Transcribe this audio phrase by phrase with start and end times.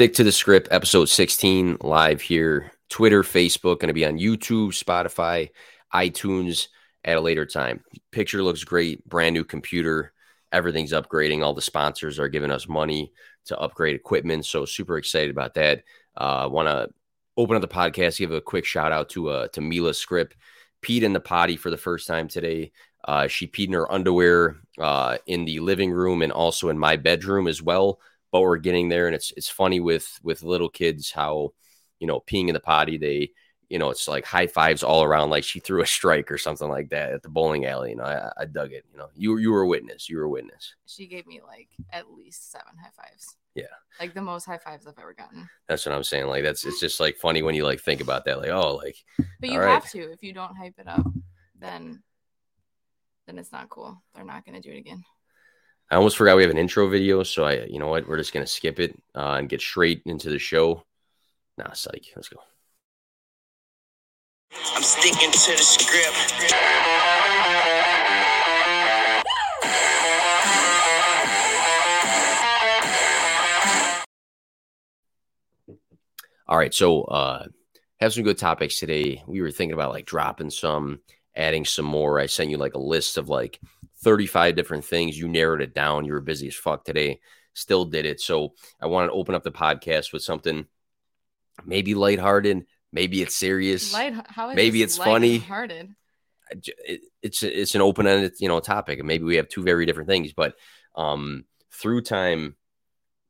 [0.00, 2.72] Stick to the Skrip, episode 16, live here.
[2.88, 5.50] Twitter, Facebook, going to be on YouTube, Spotify,
[5.92, 6.68] iTunes
[7.04, 7.84] at a later time.
[8.10, 10.14] Picture looks great, brand new computer.
[10.52, 11.44] Everything's upgrading.
[11.44, 13.12] All the sponsors are giving us money
[13.44, 14.46] to upgrade equipment.
[14.46, 15.84] So super excited about that.
[16.16, 16.88] Uh, Want to
[17.36, 20.32] open up the podcast, give a quick shout out to uh, to Mila Skrip.
[20.80, 22.72] Peed in the potty for the first time today.
[23.04, 26.96] Uh, she peed in her underwear uh, in the living room and also in my
[26.96, 28.00] bedroom as well.
[28.32, 31.52] But we're getting there, and it's it's funny with with little kids how
[31.98, 33.32] you know peeing in the potty they
[33.68, 36.68] you know it's like high fives all around like she threw a strike or something
[36.68, 37.90] like that at the bowling alley.
[37.90, 38.84] You know, I, I dug it.
[38.92, 40.08] You know, you you were a witness.
[40.08, 40.74] You were a witness.
[40.86, 43.36] She gave me like at least seven high fives.
[43.54, 43.64] Yeah.
[43.98, 45.48] Like the most high fives I've ever gotten.
[45.68, 46.26] That's what I'm saying.
[46.26, 48.38] Like that's it's just like funny when you like think about that.
[48.38, 48.96] Like oh like
[49.40, 49.90] But you have right.
[49.92, 50.12] to.
[50.12, 51.06] If you don't hype it up,
[51.58, 52.02] then
[53.26, 54.02] then it's not cool.
[54.14, 55.04] They're not gonna do it again.
[55.90, 58.32] I almost forgot we have an intro video, so I, you know what, we're just
[58.32, 60.84] gonna skip it uh, and get straight into the show.
[61.58, 62.12] Nah, psych.
[62.14, 62.38] Let's go.
[64.76, 66.54] I'm sticking to the script.
[76.46, 77.46] All right, so uh,
[78.00, 79.24] have some good topics today.
[79.26, 81.00] We were thinking about like dropping some,
[81.34, 82.20] adding some more.
[82.20, 83.60] I sent you like a list of like
[84.02, 85.18] 35 different things.
[85.18, 86.04] You narrowed it down.
[86.04, 87.20] You were busy as fuck today.
[87.54, 88.20] Still did it.
[88.20, 90.66] So I want to open up the podcast with something
[91.64, 93.92] maybe lighthearted, maybe it's serious.
[93.92, 94.14] Light
[94.56, 95.38] Maybe it's funny.
[96.50, 99.86] It- it's it's an open ended you know topic, and maybe we have two very
[99.86, 100.32] different things.
[100.32, 100.54] But
[100.96, 102.56] um, through time,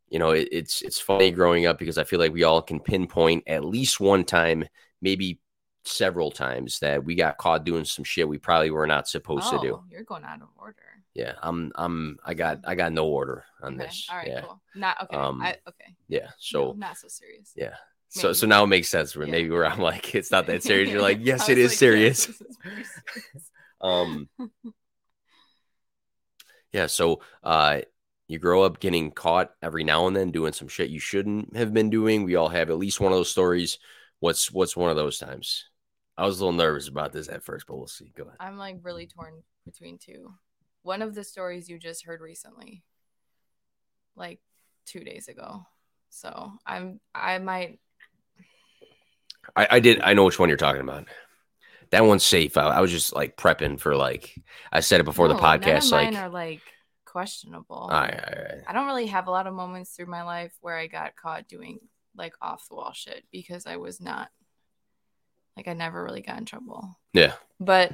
[0.08, 2.80] you know, it, it's it's funny growing up because I feel like we all can
[2.80, 4.64] pinpoint at least one time,
[5.02, 5.40] maybe
[5.84, 9.58] several times that we got caught doing some shit we probably were not supposed oh,
[9.58, 9.80] to do.
[9.90, 10.76] you're going out of order.
[11.14, 13.84] Yeah, I'm I'm I got I got no order on Okay.
[13.84, 14.06] this.
[14.10, 14.60] All right, yeah, cool.
[14.74, 15.16] Not okay.
[15.16, 15.94] Um, I, okay.
[16.08, 16.26] yeah.
[16.26, 17.52] No, So not so serious.
[17.56, 17.74] yeah.
[18.08, 18.34] So Maybe.
[18.34, 19.30] so now it makes sense for Yeah.
[19.32, 20.90] maybe where I'm like it's not that serious.
[20.90, 22.24] You're like yes, it is like, serious.
[22.24, 22.42] serious.
[23.82, 24.28] Um,
[26.72, 26.86] yeah.
[26.86, 27.80] So, uh,
[28.28, 31.72] you grow up getting caught every now and then doing some shit you shouldn't have
[31.72, 32.24] been doing.
[32.24, 33.78] We all have at least one of those stories.
[34.20, 35.69] What's what's one of those times?
[36.20, 38.12] I was a little nervous about this at first, but we'll see.
[38.14, 38.36] Go ahead.
[38.40, 40.34] I'm like really torn between two.
[40.82, 42.82] One of the stories you just heard recently,
[44.16, 44.40] like
[44.84, 45.64] two days ago.
[46.10, 47.78] So I'm I might
[49.56, 50.02] I, I did.
[50.02, 51.06] I know which one you're talking about.
[51.90, 52.58] That one's safe.
[52.58, 54.34] I, I was just like prepping for like
[54.70, 55.90] I said it before the No, of podcast.
[55.90, 56.60] Like, mine are like
[57.06, 57.76] questionable.
[57.76, 58.62] all right, all right.
[58.66, 61.48] I don't really have a lot of moments through my life where I got caught
[61.48, 61.78] doing
[62.14, 64.28] like off the wall shit because I was not
[65.60, 66.98] like I never really got in trouble.
[67.12, 67.92] yeah, But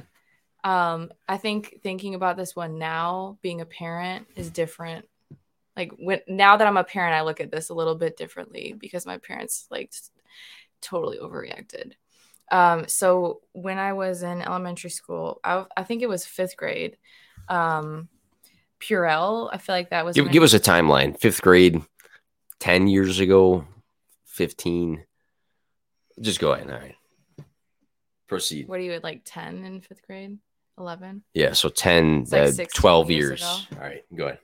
[0.63, 5.05] um I think thinking about this one now, being a parent is different.
[5.75, 8.73] Like when now that I'm a parent, I look at this a little bit differently
[8.77, 9.91] because my parents like
[10.81, 11.91] totally overreacted.
[12.51, 16.97] Um so when I was in elementary school, I, I think it was 5th grade.
[17.49, 18.07] Um
[18.79, 21.19] Purell, I feel like that was give give us a timeline.
[21.19, 21.81] Fifth grade,
[22.59, 23.65] ten years ago,
[24.25, 25.03] fifteen.
[26.19, 26.69] Just go ahead.
[26.69, 26.95] All right.
[28.27, 28.67] Proceed.
[28.67, 30.37] what are you at like 10 in 5th grade?
[30.77, 31.23] 11?
[31.33, 33.67] Yeah, so 10, It's like uh, 12 years years.
[33.73, 34.39] All right, go ahead.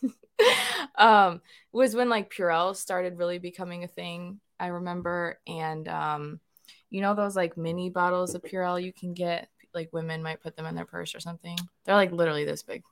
[0.96, 1.40] um
[1.72, 4.40] was when like Purell started really becoming a thing.
[4.60, 6.40] I remember and um
[6.90, 10.56] you know those like mini bottles of Purell you can get like women might put
[10.56, 11.56] them in their purse or something.
[11.84, 12.84] They're like literally this big.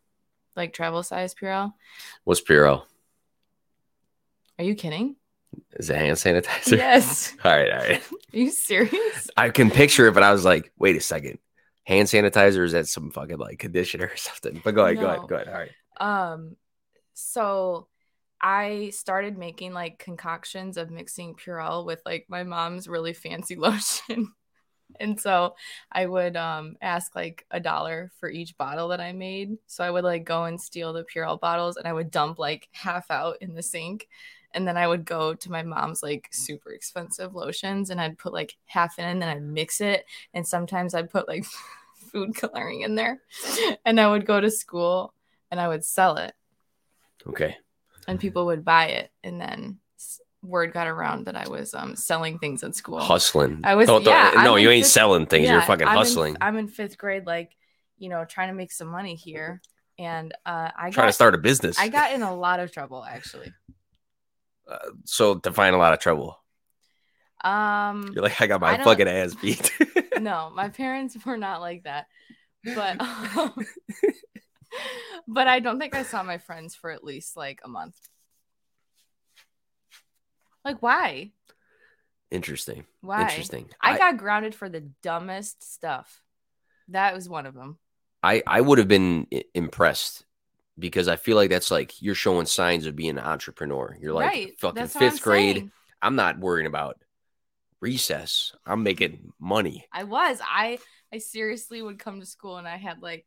[0.54, 1.74] Like travel size Purell.
[2.24, 2.84] What's Purell?
[4.58, 5.16] Are you kidding?
[5.74, 6.76] Is it hand sanitizer?
[6.76, 7.34] yes.
[7.44, 8.02] All right, all right.
[8.02, 9.28] Are you serious?
[9.36, 11.38] I can picture it, but I was like, wait a second.
[11.84, 14.60] Hand sanitizer is that some fucking like conditioner or something?
[14.64, 15.48] But go ahead, go ahead, go ahead.
[15.48, 15.70] All right.
[16.32, 16.56] Um,
[17.14, 17.88] so
[18.40, 24.32] I started making like concoctions of mixing Purell with like my mom's really fancy lotion.
[25.00, 25.54] and so
[25.90, 29.56] I would um ask like a dollar for each bottle that I made.
[29.66, 32.68] So I would like go and steal the Purell bottles and I would dump like
[32.72, 34.08] half out in the sink.
[34.54, 38.32] And then I would go to my mom's like super expensive lotions and I'd put
[38.32, 40.04] like half in and then I'd mix it.
[40.34, 41.44] And sometimes I'd put like
[42.10, 43.20] food coloring in there.
[43.84, 45.12] And I would go to school
[45.50, 46.34] and I would sell it
[47.26, 47.56] Okay.
[48.08, 49.78] and people would buy it and then
[50.42, 53.00] word got around that I was um selling things at school.
[53.00, 53.60] Hustling.
[53.64, 55.48] I was- Don't- don't- yeah, no, I'm you ain't fifth- selling things.
[55.48, 56.36] You're Yeah, fucking I'm in- hustling.
[56.40, 57.56] I'm in 5th grade like,
[57.98, 59.60] you know, trying to make some money here
[59.98, 61.78] and uh I Trying got to start a business.
[61.80, 63.52] I got in a lot of trouble actually.
[64.68, 66.38] Uh, so to find a lot of trouble.
[67.42, 69.72] Um You're like, I got my don't- fucking ass beat.
[70.20, 72.06] no, my parents were not like that.
[72.64, 73.54] But um,
[75.28, 77.96] but I don't think I saw my friends for at least like a month.
[80.64, 81.32] Like why?
[82.30, 82.84] Interesting.
[83.02, 83.22] Why?
[83.22, 83.68] Interesting.
[83.80, 86.22] I got grounded for the dumbest stuff.
[86.88, 87.78] That was one of them.
[88.22, 90.24] I, I would have been impressed
[90.78, 93.96] because I feel like that's like you're showing signs of being an entrepreneur.
[94.00, 94.58] You're like right.
[94.60, 95.56] fucking That's fifth I'm grade.
[95.56, 95.72] saying.
[96.02, 96.98] I'm not worrying about
[97.80, 98.52] recess.
[98.66, 99.86] I'm making money.
[99.92, 100.40] I was.
[100.44, 100.78] I
[101.12, 103.24] I seriously would come to school and I had like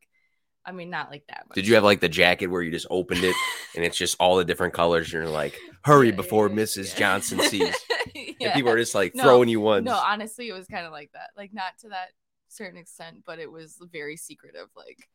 [0.66, 1.46] I mean not like that.
[1.56, 3.36] Did you have like the jacket where you just opened it
[3.76, 5.08] and it's just all the different colors?
[5.08, 6.96] And you're like, hurry before Mrs.
[6.96, 7.76] Johnson sees.
[8.14, 8.34] yeah.
[8.42, 9.86] And people are just like No, throwing you ones.
[9.86, 11.30] No, honestly, it was kind of like that.
[11.36, 12.10] Like not to that
[12.50, 14.68] certain extent, but it was very secretive.
[14.76, 15.08] Like,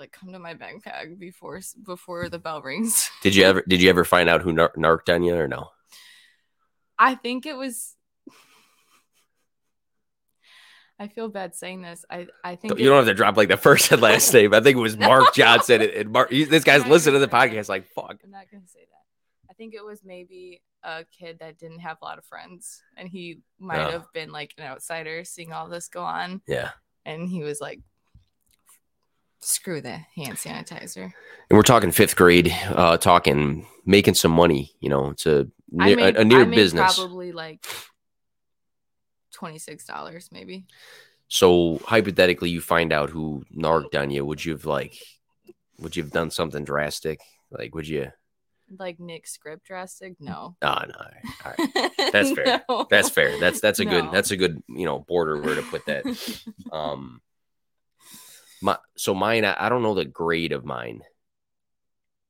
[0.00, 3.10] like come to my backpack before before the bell rings.
[3.22, 5.70] Did you ever did you ever find out who nar- narked on you or no?
[6.98, 7.94] I think it was.
[10.98, 12.04] I feel bad saying this.
[12.10, 14.52] I I think You don't have to drop like the first and last name.
[14.52, 16.30] I think it was Mark Johnson and, and Mark.
[16.30, 18.16] he- this guy's listening to the podcast like fuck.
[18.22, 19.50] I'm not gonna say that.
[19.50, 23.08] I think it was maybe a kid that didn't have a lot of friends, and
[23.08, 26.70] he might have been like an outsider seeing all this go on, Yeah.
[27.04, 27.80] and he was like,
[29.40, 34.72] "Screw the hand sanitizer." And we're talking fifth grade, uh, talking making some money.
[34.80, 36.96] You know, it's a near, made, a, a near business.
[36.96, 37.64] probably like
[39.32, 40.66] twenty six dollars, maybe.
[41.28, 44.24] So hypothetically, you find out who narked on you.
[44.24, 44.96] Would you have like,
[45.78, 47.20] would you have done something drastic?
[47.50, 48.10] Like, would you?
[48.78, 50.14] Like Nick Skrip drastic?
[50.20, 50.56] No.
[50.62, 51.90] Oh no, all right, all right.
[52.12, 52.62] That's fair.
[52.68, 52.86] No.
[52.88, 53.38] That's fair.
[53.40, 56.04] That's that's a good that's a good you know border where to put that.
[56.72, 57.20] Um,
[58.60, 59.44] my so mine.
[59.44, 61.02] I, I don't know the grade of mine.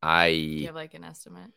[0.03, 1.51] I you have like an estimate?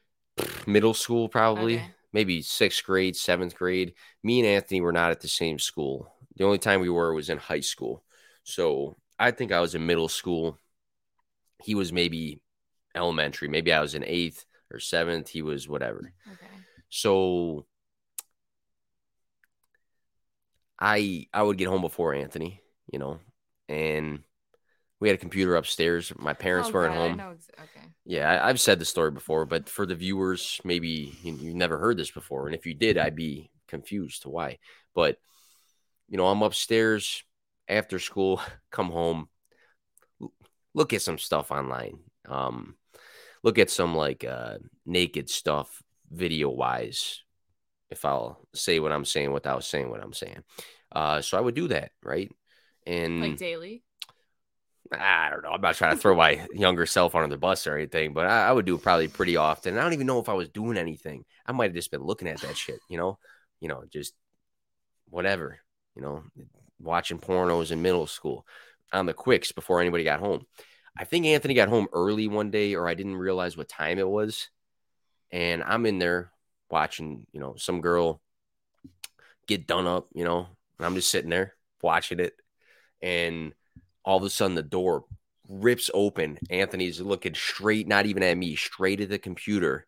[0.68, 1.92] middle school probably Okay.
[2.12, 3.94] maybe sixth grade seventh grade
[4.24, 7.30] me and anthony were not at the same school the only time we were was
[7.30, 8.04] in high school
[8.44, 10.58] so i think i was in middle school
[11.62, 12.42] he was maybe
[12.96, 16.56] elementary maybe i was in eighth or seventh he was whatever Okay.
[16.90, 17.66] so
[20.80, 22.62] i i would get home before anthony
[22.92, 23.20] you know
[23.70, 24.24] and
[25.04, 27.88] we had a computer upstairs my parents Oh, weren't God, home ex- okay.
[28.06, 31.78] yeah, I, I've said the story before, but for the viewers, maybe you, you never
[31.78, 34.60] heard this before, and if you did, I'd be confused to why.
[34.96, 35.18] But
[36.08, 37.22] you know, I'm upstairs
[37.68, 38.40] after school,
[38.72, 39.28] come home,
[40.74, 42.76] look at some stuff online, um,
[43.44, 44.56] look at some like uh,
[44.86, 47.24] naked stuff, video wise.
[47.90, 50.44] If I'll say what I'm saying without saying what I'm saying,
[50.94, 52.32] uh, so I would do that, right?
[52.88, 53.84] And Like daily.
[54.94, 55.50] I don't know.
[55.50, 58.48] I'm not trying to throw my younger self under the bus or anything, but I,
[58.48, 59.78] I would do it probably pretty often.
[59.78, 61.26] I don't even know if I was doing anything.
[61.46, 63.18] I might have just been looking at that shit, you know,
[63.60, 64.14] you know, just
[65.10, 65.60] whatever,
[65.96, 66.24] you know,
[66.80, 68.46] watching pornos in middle school
[68.92, 70.46] on the quicks before anybody got home.
[70.98, 74.08] I think Anthony got home early one day, or I didn't realize what time it
[74.08, 74.50] was,
[75.32, 76.32] and I'm in there
[76.70, 78.22] watching, you know, some girl
[79.48, 80.48] get done up, you know,
[80.78, 82.34] and I'm just sitting there watching it,
[83.02, 83.54] and
[84.04, 85.06] all of a sudden the door
[85.50, 86.38] rips open.
[86.50, 89.86] Anthony's looking straight, not even at me, straight at the computer.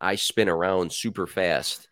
[0.00, 1.88] I spin around super fast,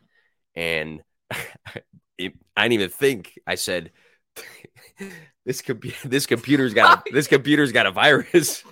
[0.55, 1.03] and
[2.19, 3.39] it, I didn't even think.
[3.47, 3.93] I said,
[5.45, 8.63] "This computer, this computer's got a, this computer's got a virus."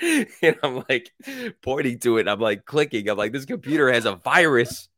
[0.02, 1.10] and I'm like
[1.62, 2.28] pointing to it.
[2.28, 3.08] I'm like clicking.
[3.08, 4.88] I'm like, "This computer has a virus,"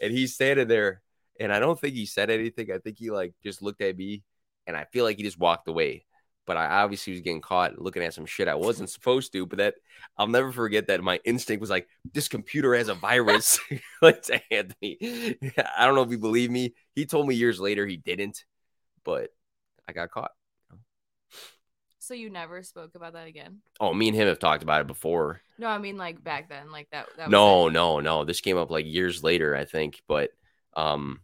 [0.00, 1.02] and he's standing there.
[1.38, 2.72] And I don't think he said anything.
[2.72, 4.22] I think he like just looked at me,
[4.66, 6.05] and I feel like he just walked away
[6.46, 9.44] but I obviously was getting caught looking at some shit I wasn't supposed to.
[9.46, 9.74] But that
[10.16, 13.58] I'll never forget that my instinct was like, this computer has a virus.
[14.02, 14.98] like to Anthony.
[15.76, 16.74] I don't know if you believe me.
[16.94, 18.44] He told me years later he didn't,
[19.04, 19.30] but
[19.88, 20.30] I got caught.
[21.98, 23.58] So you never spoke about that again?
[23.80, 25.40] Oh, me and him have talked about it before.
[25.58, 27.08] No, I mean like back then, like that.
[27.16, 28.24] that No, no, no.
[28.24, 30.00] This came up like years later, I think.
[30.06, 30.30] But
[30.74, 31.20] um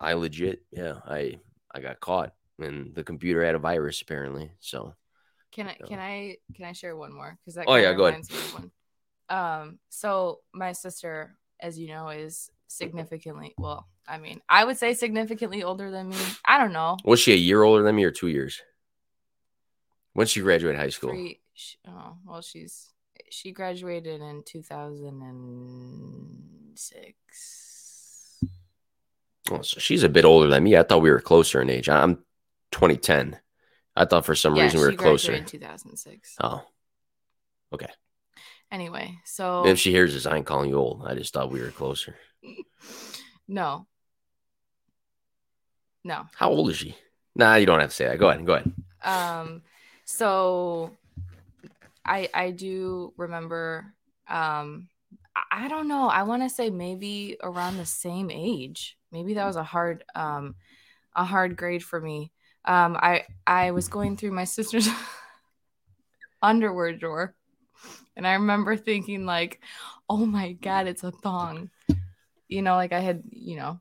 [0.00, 1.38] I legit, yeah, I
[1.72, 4.50] I got caught and the computer had a virus apparently.
[4.60, 4.94] So
[5.52, 7.38] Can I So- can I can I share one more?
[7.40, 8.22] Because that Oh, yeah, go ahead.
[8.28, 8.70] reminds me one.
[9.28, 13.88] Um, so my sister, as you know, is significantly well.
[14.08, 16.16] I mean, I would say significantly older than me.
[16.44, 16.96] I don't know.
[17.04, 18.60] was she a year older than me or two years?
[20.12, 21.10] When she graduated high school?
[21.10, 21.40] Three.
[21.54, 22.92] sh- Oh, well, she's
[23.30, 28.38] she graduated in two thousand and six.
[29.50, 30.76] Oh, so she's a bit older than me.
[30.76, 31.88] I thought we were closer in age.
[31.88, 32.24] I'm
[32.72, 33.38] 2010.
[33.94, 35.32] I thought for some Yeah, reason we were closer.
[35.32, 36.36] in two thousand six.
[36.40, 36.62] Oh,
[37.72, 37.88] okay.
[38.70, 41.04] Anyway, so if she hears this, I ain't calling you old.
[41.06, 42.16] I just thought we were closer.
[43.48, 43.86] no,
[46.04, 46.26] no.
[46.34, 46.96] How old is she?
[47.34, 48.18] Nah, you don't have to say that.
[48.18, 48.44] Go ahead.
[48.46, 48.72] Go ahead.
[49.02, 49.62] um
[50.04, 50.90] so
[52.04, 53.92] i i do remember
[54.28, 54.88] um
[55.34, 56.08] I- I don't know.
[56.08, 58.96] I want to say maybe around the same age.
[59.12, 60.54] Maybe that was a hard um
[61.14, 62.32] a hard grade for me.
[62.66, 64.88] Um I I was going through my sister's
[66.42, 67.34] underwear drawer
[68.16, 69.60] and I remember thinking like,
[70.08, 71.70] "Oh my god, it's a thong."
[72.48, 73.80] You know, like I had, you know,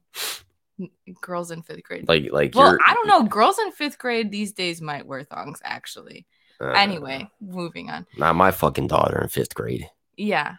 [1.21, 2.07] girls in 5th grade.
[2.07, 3.23] Like like well, I don't know.
[3.23, 6.25] Girls in 5th grade these days might wear thongs actually.
[6.59, 8.05] uh, Anyway, moving on.
[8.17, 9.89] not my fucking daughter in fifth grade.
[10.17, 10.55] Yeah.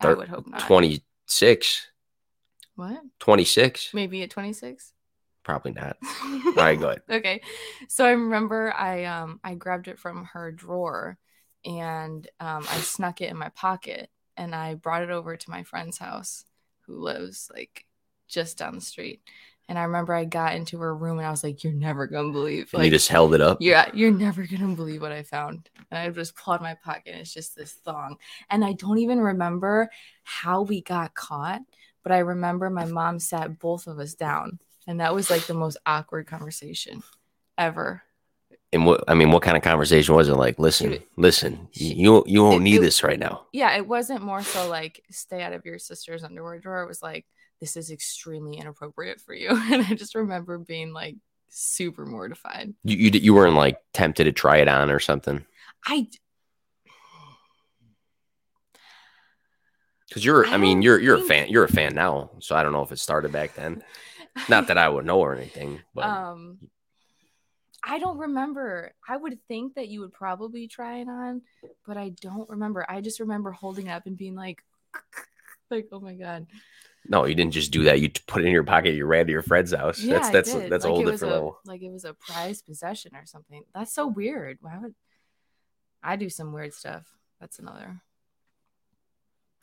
[0.00, 0.60] I would hope not.
[0.60, 1.86] 26.
[2.76, 3.00] What?
[3.18, 3.90] 26?
[3.92, 4.92] Maybe at 26?
[5.48, 5.96] Probably not.
[6.22, 7.00] All right, go ahead.
[7.08, 7.40] okay.
[7.88, 11.16] So I remember I um I grabbed it from her drawer
[11.64, 15.62] and um I snuck it in my pocket and I brought it over to my
[15.62, 16.44] friend's house
[16.82, 17.86] who lives like
[18.28, 19.22] just down the street.
[19.70, 22.30] And I remember I got into her room and I was like, You're never gonna
[22.30, 23.56] believe And you just held it up.
[23.62, 25.70] yeah, you're never gonna believe what I found.
[25.90, 28.18] And I just pulled my pocket and it's just this thong.
[28.50, 29.88] And I don't even remember
[30.24, 31.62] how we got caught,
[32.02, 34.58] but I remember my mom sat both of us down.
[34.88, 37.02] And that was like the most awkward conversation
[37.56, 38.02] ever.
[38.72, 40.34] And what I mean, what kind of conversation was it?
[40.34, 43.46] Like, listen, listen, you you won't it- need it- this right now.
[43.52, 46.82] Yeah, it wasn't more so like stay out of your sister's underwear drawer.
[46.82, 47.26] It was like,
[47.60, 49.50] this is extremely inappropriate for you.
[49.72, 51.16] And I just remember being like
[51.50, 52.72] super mortified.
[52.84, 55.44] You you, you weren't like tempted to try it on or something
[55.86, 56.08] I
[60.08, 60.46] because you're.
[60.46, 61.48] I I, mean, you're you're a fan.
[61.48, 63.82] You're a fan now, so I don't know if it started back then.
[64.48, 66.58] Not that I would know or anything, but um
[67.84, 68.92] I don't remember.
[69.08, 71.42] I would think that you would probably try it on,
[71.86, 72.84] but I don't remember.
[72.88, 74.62] I just remember holding up and being like
[75.70, 76.46] like oh my god.
[77.08, 78.00] no, you didn't just do that.
[78.00, 78.94] You put it in your pocket.
[78.94, 80.00] You ran to your friend's house.
[80.00, 81.58] Yeah, that's that's that's a Like whole it was different a- level.
[81.64, 83.62] Like it was a prized possession or something.
[83.74, 84.58] That's so weird.
[84.60, 84.94] Why would
[86.02, 87.04] I do some weird stuff?
[87.40, 88.00] That's another.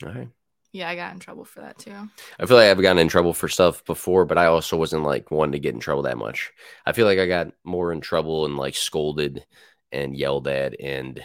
[0.04, 0.30] All right.
[0.76, 1.96] Yeah, I got in trouble for that too.
[2.38, 5.32] I feel like I've gotten in trouble for stuff before, but I also wasn't like
[5.32, 6.52] one to get in trouble that much.
[6.86, 9.46] I feel like I got more in trouble and like scolded
[9.94, 11.24] and yelled at and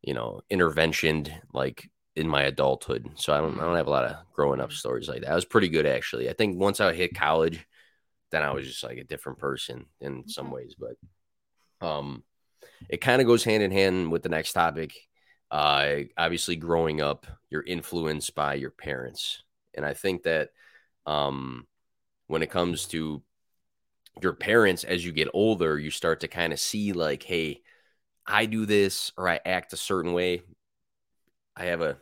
[0.00, 3.10] you know interventioned like in my adulthood.
[3.16, 5.32] So I don't I don't have a lot of growing up stories like that.
[5.32, 6.30] I was pretty good actually.
[6.30, 7.66] I think once I hit college,
[8.30, 10.76] then I was just like a different person in some ways.
[10.78, 12.24] But um,
[12.88, 14.94] it kind of goes hand in hand with the next topic.
[15.50, 19.42] Uh, obviously, growing up, you're influenced by your parents,
[19.74, 20.50] and I think that
[21.06, 21.66] um,
[22.28, 23.22] when it comes to
[24.22, 27.62] your parents, as you get older, you start to kind of see like, hey,
[28.26, 30.42] I do this or I act a certain way.
[31.56, 31.98] I have a.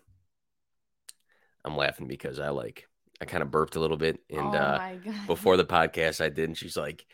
[1.65, 2.88] I'm laughing because I like
[3.21, 4.93] I kind of burped a little bit, and oh uh,
[5.27, 7.05] before the podcast I did, and she's like,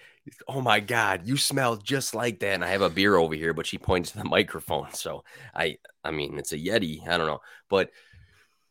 [0.47, 3.55] "Oh my god, you smell just like that." And I have a beer over here,
[3.55, 4.93] but she points to the microphone.
[4.93, 7.07] So I, I mean, it's a Yeti.
[7.09, 7.91] I don't know, but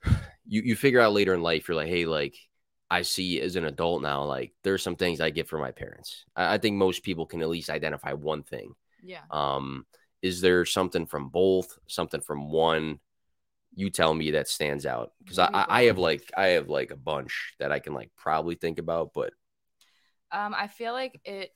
[0.46, 2.36] you you figure out later in life, you're like, hey, like
[2.90, 6.25] I see as an adult now, like there's some things I get from my parents.
[6.36, 8.75] I, I think most people can at least identify one thing.
[9.04, 9.22] yeah.
[9.32, 9.86] Um,
[10.22, 13.00] is there something from both, something from one?
[13.75, 16.92] You tell me that stands out because I, I I have like I have like
[16.92, 19.34] a bunch that I can like probably think about, but
[20.32, 21.51] Um, I feel like it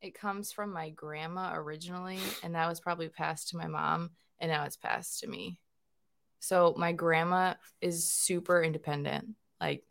[0.00, 4.50] it comes from my grandma originally, and that was probably passed to my mom, and
[4.50, 5.60] now it's passed to me.
[6.40, 9.36] So my grandma is super independent.
[9.60, 9.84] Like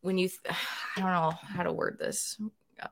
[0.00, 0.40] when you, th-
[0.96, 2.38] I don't know how to word this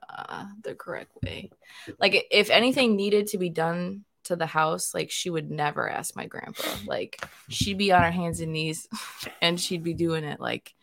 [0.09, 1.51] uh, the correct way.
[1.99, 6.17] Like if anything needed to be done to the house, like she would never ask
[6.17, 6.69] my grandpa.
[6.87, 8.89] Like she'd be on her hands and knees,
[9.43, 10.75] and she'd be doing it like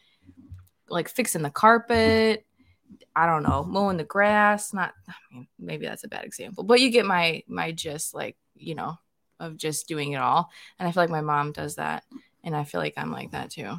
[0.89, 2.45] like fixing the carpet.
[3.15, 4.73] I don't know, mowing the grass.
[4.73, 8.13] Not, I mean, maybe that's a bad example, but you get my my gist.
[8.13, 8.97] Like you know,
[9.39, 10.49] of just doing it all.
[10.79, 12.03] And I feel like my mom does that,
[12.43, 13.75] and I feel like I'm like that too.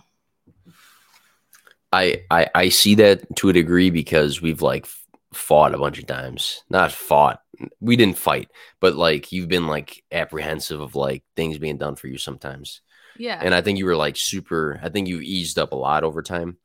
[1.93, 4.87] I, I I see that to a degree because we've like
[5.33, 6.63] fought a bunch of times.
[6.71, 7.41] Not fought.
[7.81, 12.09] We didn't fight, but like you've been like apprehensive of like things being done for
[12.09, 12.83] you sometimes.
[13.19, 16.05] Yeah, And I think you were like super I think you eased up a lot
[16.05, 16.59] over time.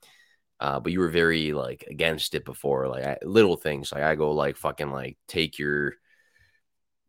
[0.59, 3.91] Uh, but you were very like against it before, like I, little things.
[3.91, 5.95] Like I go like fucking like take your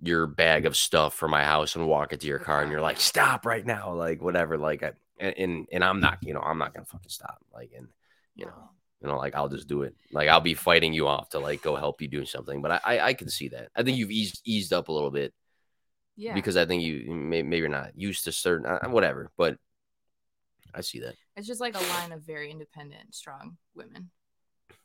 [0.01, 2.81] your bag of stuff from my house and walk it to your car, and you're
[2.81, 4.59] like, stop right now, like whatever.
[4.59, 7.39] Like I and and, and I'm not, you know, I'm not gonna fucking stop.
[7.53, 7.89] Like and
[8.35, 8.71] you know,
[9.03, 9.95] you know, like I'll just do it.
[10.13, 12.63] Like I'll be fighting you off to like go help you do something.
[12.63, 13.71] But I I, I can see that.
[13.75, 15.35] I think you've eased eased up a little bit
[16.17, 19.31] yeah, because I think you may, maybe you're not used to certain uh, whatever.
[19.37, 19.59] But
[20.75, 21.15] I see that.
[21.37, 24.11] it's just like a line of very independent, strong women.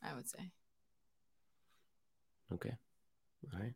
[0.04, 0.52] I would say.
[2.54, 2.74] Okay.
[3.54, 3.74] All right.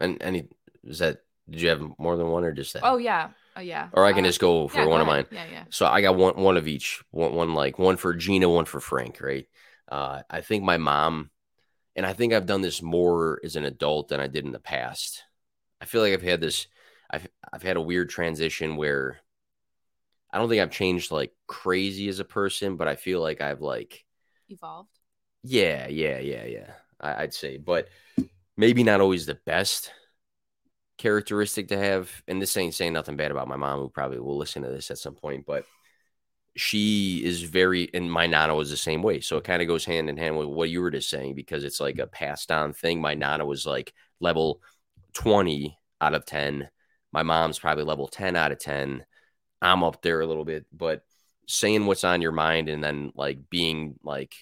[0.00, 0.48] And any
[0.84, 1.20] is that
[1.50, 2.82] Did you have more than one or just that?
[2.84, 3.30] Oh yeah.
[3.56, 3.88] Oh yeah.
[3.92, 5.26] Or I can Uh, just go for yeah, go one of mine.
[5.30, 5.64] Yeah, yeah.
[5.70, 7.02] So I got one one of each.
[7.10, 9.46] One one like one for Gina, one for Frank, right?
[9.92, 11.30] Uh I think my mom
[11.96, 14.60] and I think I've done this more as an adult than I did in the
[14.60, 15.24] past.
[15.80, 16.66] I feel like I've had this
[17.10, 19.20] I've I've had a weird transition where
[20.30, 23.60] I don't think I've changed like crazy as a person, but I feel like I've
[23.60, 24.04] like
[24.48, 25.00] Evolved.
[25.42, 26.70] yeah, yeah, yeah, yeah.
[27.00, 27.88] I, I'd say, but
[28.56, 29.92] maybe not always the best
[30.98, 32.10] characteristic to have.
[32.28, 34.90] And this ain't saying nothing bad about my mom, who probably will listen to this
[34.90, 35.64] at some point, but
[36.56, 39.20] she is very, and my nana was the same way.
[39.20, 41.64] So it kind of goes hand in hand with what you were just saying because
[41.64, 42.10] it's like a mm-hmm.
[42.12, 43.00] passed on thing.
[43.00, 44.60] My nana was like level
[45.14, 46.68] 20 out of 10.
[47.12, 49.04] My mom's probably level 10 out of 10.
[49.62, 51.02] I'm up there a little bit, but
[51.46, 54.34] saying what's on your mind and then like being like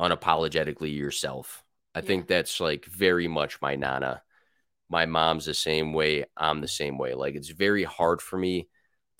[0.00, 1.64] unapologetically yourself.
[1.94, 2.06] I Yeah.
[2.06, 4.22] think that's like very much my nana.
[4.88, 6.24] My mom's the same way.
[6.36, 7.14] I'm the same way.
[7.14, 8.68] Like it's very hard for me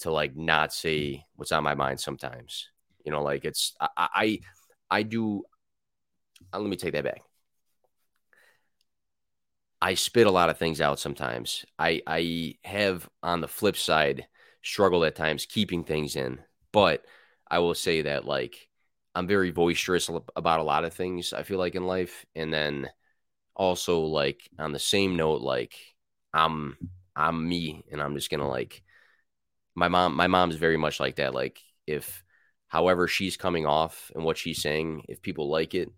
[0.01, 2.69] to like not say what's on my mind sometimes.
[3.05, 4.41] You know, like it's I I,
[4.91, 5.45] I do.
[6.53, 7.23] uh, let me take that back.
[9.81, 11.65] I spit a lot of things out sometimes.
[11.79, 14.27] I I have on the flip side
[14.63, 16.41] struggled at times keeping things in,
[16.73, 17.05] but
[17.49, 18.69] I will say that like
[19.15, 22.91] I'm very boisterous about a lot of things I feel like in life and then
[23.57, 25.75] also like on the same note like
[26.35, 26.79] I'm
[27.17, 28.83] I'm me and I'm just going to like
[29.79, 32.23] my mom my mom's very much like that like if
[32.69, 35.91] however she's coming off and what she's saying if people like it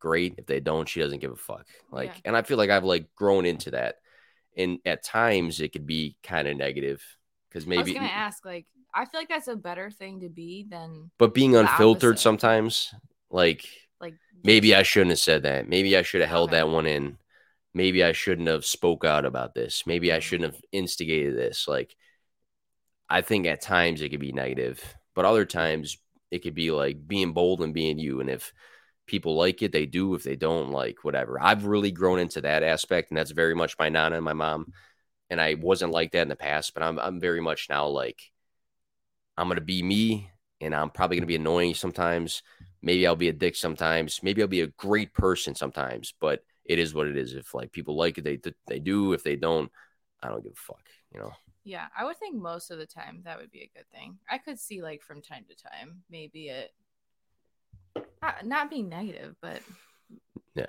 [0.00, 2.20] great if they don't she doesn't give a fuck like Yeah.
[2.26, 3.96] and I feel like I've like grown into that
[4.56, 7.02] and at times it could be kind of negative
[7.52, 10.28] cuz maybe I was gonna ask, like, I feel like that's a better thing to
[10.28, 12.22] be than but being unfiltered opposite.
[12.22, 12.94] sometimes
[13.30, 13.68] like
[14.00, 14.14] like
[14.44, 15.68] maybe I shouldn't have said that.
[15.68, 16.58] Maybe I should have held Okay.
[16.58, 17.18] that one in.
[17.74, 19.86] Maybe I shouldn't have spoke out about this.
[19.86, 20.20] Maybe I Mhm.
[20.20, 21.68] shouldn't have instigated this.
[21.68, 21.96] Like
[23.12, 24.82] I think at times it could be negative,
[25.14, 25.98] but other times
[26.30, 28.20] it could be like being bold and being you.
[28.20, 28.54] And if
[29.06, 30.14] people like it, they do.
[30.14, 31.38] If they don't, like whatever.
[31.38, 34.72] I've really grown into that aspect, and that's very much my nana and my mom.
[35.28, 38.18] And I wasn't like that in the past, but I'm I'm very much now like
[39.36, 40.30] I'm gonna be me,
[40.62, 42.42] and I'm probably gonna be annoying sometimes.
[42.80, 44.20] Maybe I'll be a dick sometimes.
[44.22, 46.14] Maybe I'll be a great person sometimes.
[46.18, 47.34] But it is what it is.
[47.34, 49.12] If like people like it, they they do.
[49.12, 49.70] If they don't,
[50.22, 50.86] I don't give a fuck.
[51.12, 51.32] You know.
[51.64, 54.18] Yeah, I would think most of the time that would be a good thing.
[54.30, 56.72] I could see like from time to time, maybe it
[58.22, 59.60] not, not being negative, but
[60.54, 60.66] Yeah.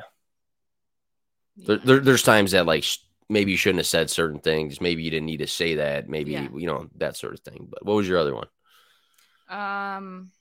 [1.56, 4.82] There, there, there's times that like sh- maybe you shouldn't have said certain things.
[4.82, 6.10] Maybe you didn't need to say that.
[6.10, 6.48] Maybe Yeah.
[6.56, 7.68] you know that sort of thing.
[7.70, 8.48] But what was your other one?
[9.50, 10.32] Um,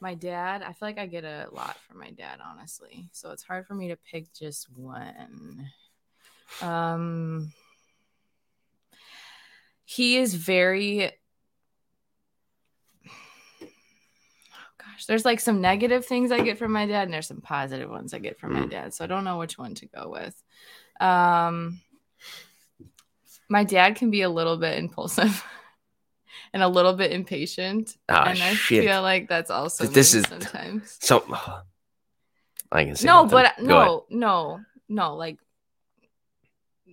[0.00, 0.62] my dad.
[0.62, 3.08] I feel like I get a lot from my dad, honestly.
[3.12, 5.70] So it's hard for me to pick just one.
[6.62, 7.52] Um,
[9.90, 11.06] he is very.
[13.62, 13.66] Oh
[14.78, 17.88] gosh, there's like some negative things I get from my dad, and there's some positive
[17.88, 18.70] ones I get from my Mm.
[18.70, 18.94] dad.
[18.94, 20.40] So I don't know which one to go with.
[21.00, 21.80] Um,
[23.48, 25.42] my dad can be a little bit impulsive
[26.52, 27.96] and a little bit impatient.
[28.10, 28.84] Ah, and I shit.
[28.84, 30.98] feel like that's also this is- sometimes.
[31.00, 31.20] So
[32.70, 35.38] I can say No, but no, no, no, like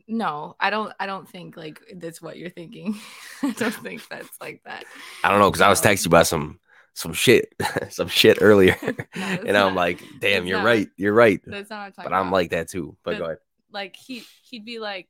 [0.08, 3.00] no, I don't I don't think like that's what you're thinking.
[3.44, 4.86] I don't think that's like that.
[5.24, 5.90] I don't know because I was No.
[5.92, 6.60] texting you about some
[6.94, 7.54] some shit
[7.90, 8.78] some shit earlier,
[9.16, 11.42] that's and I'm like, damn, you're not- right, you're right.
[11.46, 12.34] That's not what I'm talking But I'm about.
[12.34, 12.96] like that too.
[13.04, 13.38] But But- go ahead.
[13.72, 15.08] like he he'd be like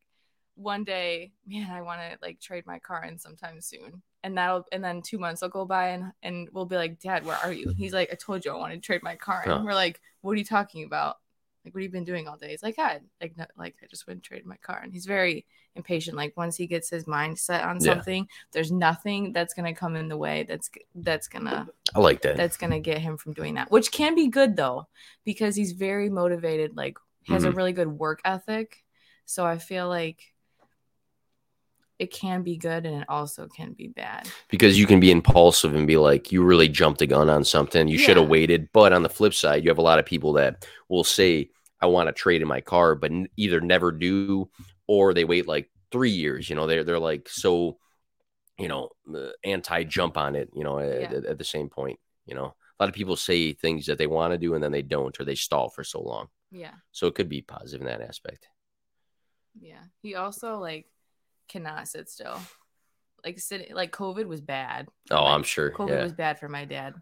[0.57, 4.63] one day man i want to like trade my car in sometime soon and that'll
[4.71, 7.51] and then two months will go by and and we'll be like dad where are
[7.51, 9.61] you he's like i told you i want to trade my car and Huh.
[9.65, 11.17] we're like what are you talking about
[11.65, 13.87] like what have you been doing all day he's like god like no, like i
[13.87, 17.07] just went and traded my car and he's very impatient like once he gets his
[17.07, 17.93] mind set on Yeah.
[17.93, 22.37] something there's nothing that's gonna come in the way that's that's gonna I like that.
[22.37, 24.87] that's gonna get him from doing that which can be good though
[25.23, 27.55] because he's very motivated like he has a Mhm.
[27.55, 28.83] really good work ethic
[29.25, 30.34] so i feel like
[31.97, 34.27] it can be good and it also can be bad.
[34.49, 37.87] Because you can be impulsive and be like you really jumped the gun on something.
[37.87, 38.69] You should have waited.
[38.73, 41.49] But on the flip side you have a lot of people that will say
[41.81, 44.49] i want to trade in my car but n- either never do
[44.87, 46.67] or they wait like three years you know?
[46.67, 47.77] They're, they're like so
[48.57, 51.07] you know uh, anti jump on it you know Yeah.
[51.17, 52.55] at, at the same point you know?
[52.79, 55.17] A lot of people say things that they want to do and then they don't
[55.19, 56.27] or they stall for so long.
[56.51, 56.73] Yeah.
[56.91, 58.47] So it could be positive in that aspect.
[59.59, 59.83] Yeah.
[60.01, 60.85] He also like
[61.47, 62.39] cannot sit still.
[63.23, 64.87] Like sitting like covid was bad.
[65.11, 65.71] Oh Like, i'm sure.
[65.71, 66.03] Covid yeah.
[66.03, 66.93] was bad for my dad.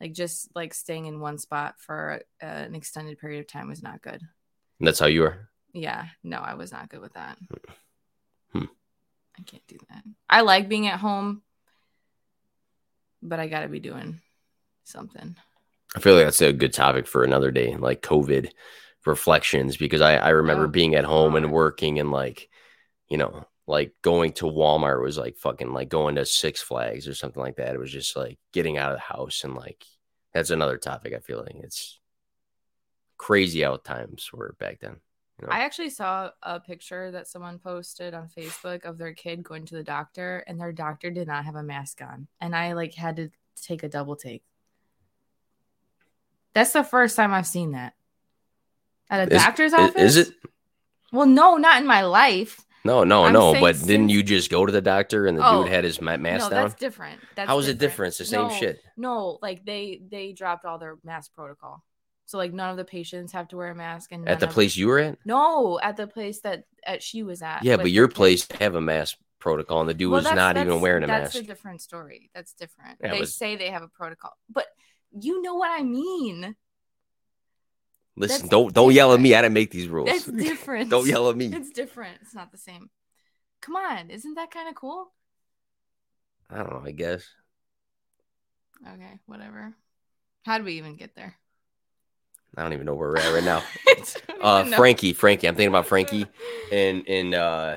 [0.00, 3.82] Like just like staying in one spot for uh, an extended period of time was
[3.82, 4.20] not good.
[4.78, 5.48] And that's how you are?
[5.72, 6.06] Yeah.
[6.22, 7.38] No i was not good with that.
[9.38, 10.02] I can't do that.
[10.28, 11.42] I like being at home,
[13.22, 14.20] but I got to be doing
[14.84, 15.36] something.
[15.96, 18.50] I feel like that's a good topic for another day, like COVID
[19.06, 22.48] reflections, because I, I remember Oh, being at home and working and like,
[23.08, 27.14] you know, like going to Walmart was like fucking like going to Six Flags or
[27.14, 27.74] something like that.
[27.74, 29.84] It was just like getting out of the house and like
[30.34, 31.14] that's another topic.
[31.14, 31.98] I feel like it's
[33.16, 34.96] crazy how times were back then.
[35.40, 35.52] You know?
[35.52, 39.74] I actually saw a picture that someone posted on Facebook of their kid going to
[39.76, 43.16] the doctor, and their doctor did not have a mask on, and I like had
[43.16, 43.30] to
[43.62, 44.42] take a double take.
[46.54, 47.94] That's the first time I've seen that
[49.08, 50.16] at a Is- doctor's office.
[50.16, 50.34] is it?
[51.12, 52.64] Well, no, not in my life.
[52.84, 53.58] No, no, I'm no.
[53.60, 56.22] But didn't you just go to the doctor and the Oh, dude had his mask
[56.22, 56.50] no, down?
[56.50, 57.20] that's different.
[57.36, 58.10] That's How is it different?
[58.10, 58.80] It's the same No, shit.
[58.96, 61.84] No, like they they dropped all their mask protocol,
[62.26, 64.12] so like none of the patients have to wear a mask.
[64.12, 65.18] And At the place you were at?
[65.24, 67.64] No, at the place that at she was at.
[67.64, 68.16] Yeah, but your kids.
[68.16, 71.20] place have a mask protocol and the dude Well, was not even wearing a that's
[71.22, 71.32] mask.
[71.34, 72.30] That's a different story.
[72.34, 72.98] That's different.
[73.02, 74.66] Yeah, they but- say they have a protocol, but
[75.18, 76.54] you know what I mean.
[78.20, 79.34] Listen, that's don't don't yell at me.
[79.34, 80.08] I didn't make these rules.
[80.08, 80.90] That's different.
[80.90, 81.46] don't yell at me.
[81.46, 82.18] It's different.
[82.20, 82.90] It's not the same.
[83.62, 85.12] Come on, isn't that kind of cool?
[86.50, 86.82] I don't know.
[86.84, 87.24] I guess.
[88.86, 89.74] Okay, whatever.
[90.44, 91.36] How do we even get there?
[92.56, 93.62] I don't even know where we're at right now.
[94.40, 94.64] Uh.
[94.64, 95.46] Frankie, Frankie.
[95.46, 96.24] I'm thinking about Frankie,
[96.72, 97.76] and and uh,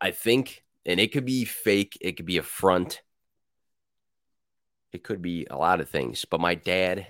[0.00, 1.98] I think, and it could be fake.
[2.00, 3.02] It could be a front.
[4.92, 6.24] It could be a lot of things.
[6.24, 7.08] But my dad,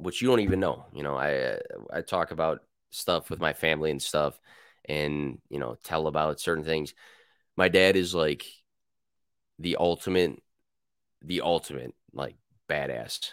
[0.00, 1.58] which you don't even know, you know, I
[1.92, 4.38] I talk about stuff with my family and stuff,
[4.86, 6.94] and you know, tell about certain things.
[7.56, 8.44] My dad is like
[9.58, 10.42] the ultimate,
[11.22, 12.36] the ultimate like
[12.68, 13.32] badass,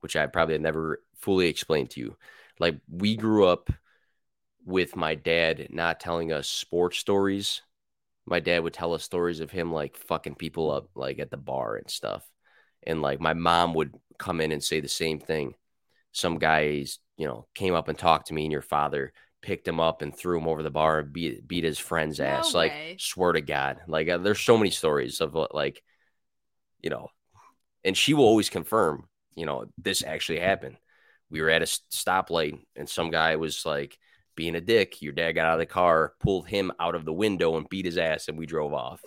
[0.00, 2.16] which I probably never fully explained to you.
[2.58, 3.70] Like we grew up
[4.64, 7.62] with my dad not telling us sports stories.
[8.26, 11.36] My dad would tell us stories of him like fucking people up like at the
[11.36, 12.28] bar and stuff.
[12.82, 15.54] And like my mom would come in and say the same thing.
[16.12, 19.78] Some guys, you know, came up and talked to me and your father picked him
[19.78, 22.54] up and threw him over the bar and beat beat his friend's No ass.
[22.54, 23.78] Like swear to God.
[23.86, 25.82] Like uh, there's so many stories of uh, like
[26.82, 27.08] you know,
[27.84, 30.76] and she will always confirm, you know, this actually happened.
[31.30, 33.98] We were at a stoplight and some guy was like
[34.38, 35.02] being a dick.
[35.02, 37.84] Your dad got out of the car, pulled him out of the window and beat
[37.84, 39.00] his ass, and we drove off.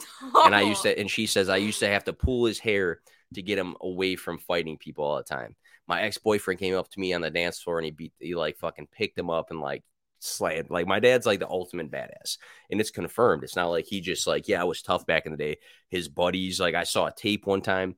[0.44, 3.00] And I used to, and she says, I used to have to pull his hair
[3.34, 5.56] to get him away from fighting people all the time.
[5.92, 8.34] My ex boyfriend came up to me on the dance floor and he beat, he
[8.34, 9.84] like fucking picked him up and like
[10.20, 10.70] slammed.
[10.70, 12.38] Like my dad's like the ultimate badass,
[12.70, 13.44] and it's confirmed.
[13.44, 15.58] It's not like he just like, yeah, I was tough back in the day.
[15.90, 17.98] His buddies, like I saw a tape one time.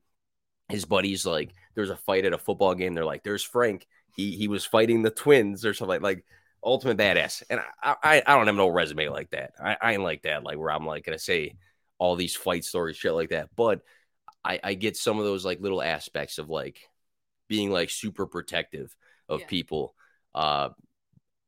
[0.68, 2.94] His buddies, like there was a fight at a football game.
[2.94, 3.86] They're like, "There's Frank.
[4.16, 6.24] He he was fighting the twins or something." Like
[6.64, 7.44] ultimate badass.
[7.48, 9.52] And I I, I don't have no resume like that.
[9.62, 10.42] I, I ain't like that.
[10.42, 11.54] Like where I'm like gonna say
[11.98, 13.50] all these fight stories, shit like that.
[13.54, 13.82] But
[14.44, 16.80] I I get some of those like little aspects of like
[17.48, 18.94] being like super protective
[19.28, 19.46] of Yeah.
[19.46, 19.94] people,
[20.34, 20.70] uh,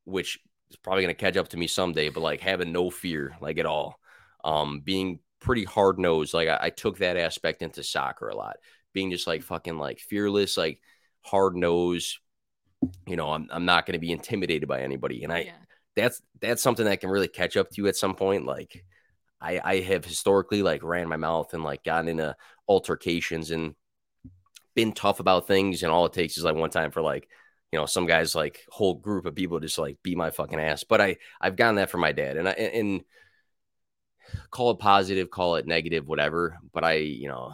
[0.05, 0.39] which
[0.71, 2.09] is probably gonna catch up to me someday.
[2.09, 3.99] But like having no fear, like at all,
[4.45, 6.35] um, being pretty hard nosed.
[6.35, 8.57] Like I, I took that aspect into soccer a lot,
[8.93, 10.81] being just like fucking like fearless, like
[11.23, 12.19] hard nosed.
[13.07, 15.53] You know, I'm I'm not gonna be intimidated by anybody, and I yeah.
[15.95, 18.47] that's that's something that can really catch up to you at some point.
[18.47, 18.85] Like
[19.41, 22.37] I I have historically like ran my mouth and like gotten into
[22.69, 23.75] altercations and
[24.77, 27.29] been tough about things, and all it takes is like one time for like
[27.73, 30.85] you know some guys like whole group of people just like beat my fucking ass.
[30.85, 33.03] But I I've gotten that from my dad, and I and
[34.51, 36.59] call it positive, call it negative, whatever.
[36.73, 37.53] But I you know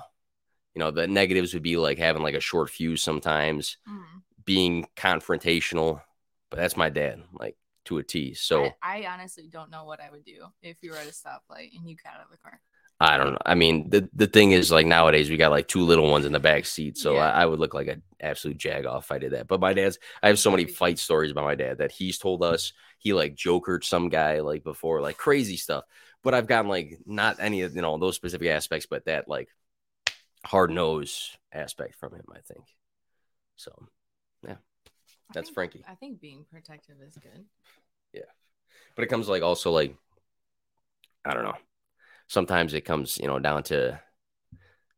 [0.74, 4.04] you know the negatives would be like having like a short fuse sometimes, Mm.
[4.44, 6.02] being confrontational.
[6.50, 7.56] But that's my dad, like
[7.87, 8.35] to a T.
[8.35, 8.64] So.
[8.82, 11.74] I, I honestly don't know what I would do if you were at a stoplight
[11.76, 12.61] and you got out of the car.
[13.04, 13.38] I don't know.
[13.44, 16.30] I mean, the the thing is, like nowadays, we got like two little ones in
[16.32, 17.30] the back seat, so Yeah.
[17.32, 19.48] I, I would look like an absolute jag off if I did that.
[19.48, 22.44] But my dad's, I have so many fight stories about my dad that he's told
[22.44, 22.72] us.
[22.98, 25.82] He like jokered some guy like before, like crazy stuff.
[26.22, 29.48] But I've gotten like not any of you know those specific aspects, but that like
[30.44, 32.24] hard nose aspect from him.
[32.32, 32.64] I think.
[33.56, 33.72] So
[34.46, 34.56] yeah,
[35.34, 35.84] That's think- Frankie.
[35.88, 37.46] I think being protective is good.
[38.12, 38.30] Yeah,
[38.94, 39.96] but it comes like also like
[41.24, 41.56] I don't know.
[42.33, 44.01] Sometimes it comes, you know, down to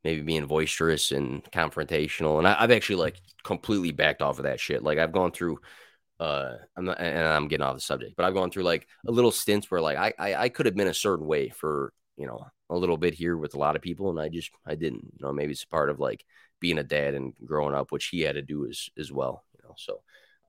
[0.03, 2.37] maybe being boisterous and confrontational.
[2.37, 4.83] And I, I've actually like completely backed off of that shit.
[4.83, 5.59] Like I've gone through
[6.19, 9.11] uh I'm not and I'm getting off the subject, but I've gone through like a
[9.11, 12.27] little stints where like I I, I could have been a certain way for, you
[12.27, 15.03] know, a little bit here with a lot of people and I just I didn't.
[15.17, 16.25] You know, maybe it's part of like
[16.61, 19.45] being a dad and growing up, which he had to do as as well.
[19.57, 20.01] You know, so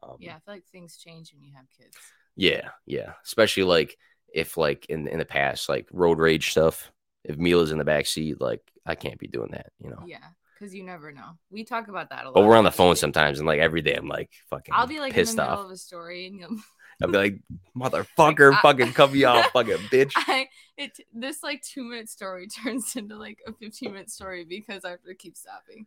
[0.02, 2.12] um, Yeah, I feel like things change when you have kids.
[2.36, 3.14] yeah, yeah.
[3.24, 3.96] Especially like
[4.36, 6.92] if like in in the past, like road rage stuff,
[7.24, 10.02] if Mila's in the back seat, like I can't be doing that, you know.
[10.06, 10.18] Yeah,
[10.54, 11.38] because you never know.
[11.50, 12.34] We talk about that a lot.
[12.34, 13.00] But we're on the phone actually.
[13.00, 14.74] sometimes, and like every day, I'm like fucking.
[14.74, 15.64] I'll be like pissed in the middle off.
[15.64, 16.56] of a story, and you'll.
[17.02, 17.40] I'll be like,
[17.74, 20.12] motherfucker, I- fucking cut me off, fucking bitch.
[20.14, 24.84] I it this like two minute story turns into like a fifteen minute story because
[24.84, 25.86] I have to keep stopping.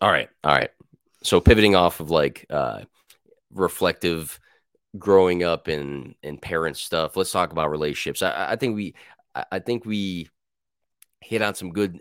[0.00, 0.70] All right, all right.
[1.22, 2.82] So pivoting off of like uh
[3.52, 4.40] reflective
[4.98, 8.22] growing up and and parent stuff, let's talk about relationships.
[8.22, 8.94] I- I, think we
[9.52, 10.28] I think we
[11.20, 12.00] hit on some good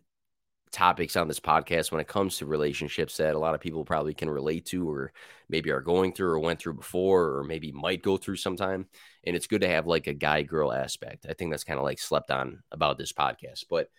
[0.71, 4.13] topics on this podcast when it comes to relationships that a lot of people probably
[4.13, 5.13] can relate to or
[5.49, 8.85] maybe are going through or went through before or maybe might go through sometime.
[9.25, 11.25] And it's good to have like a guy girl aspect.
[11.29, 13.65] I think that's kind of like slept on about this podcast.
[13.69, 13.89] But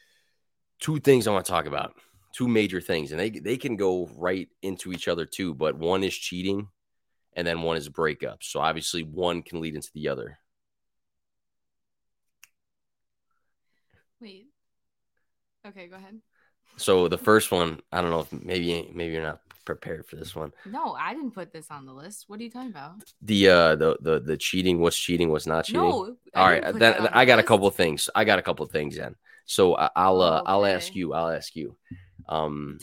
[0.78, 1.94] two things i want to talk about
[2.34, 6.04] two major things and they they can go right into each other too but one
[6.04, 6.68] is cheating
[7.36, 10.38] and then one is breakup so obviously one can lead into the other
[14.20, 14.46] Wait.
[15.66, 16.20] Okay, go ahead.
[16.76, 20.34] so the first one i don't know if maybe maybe you're not prepared for this
[20.34, 22.26] one No, I didn't put this on the list.
[22.28, 23.02] What are you talking about?
[23.20, 26.16] the uh the the, the cheating what's cheating what's not cheating No.
[26.34, 27.48] I all right then i got a list.
[27.48, 31.12] couple things i got a couple things then so I- i'll uh, i'll ask you
[31.14, 31.76] i'll ask you
[32.28, 32.78] um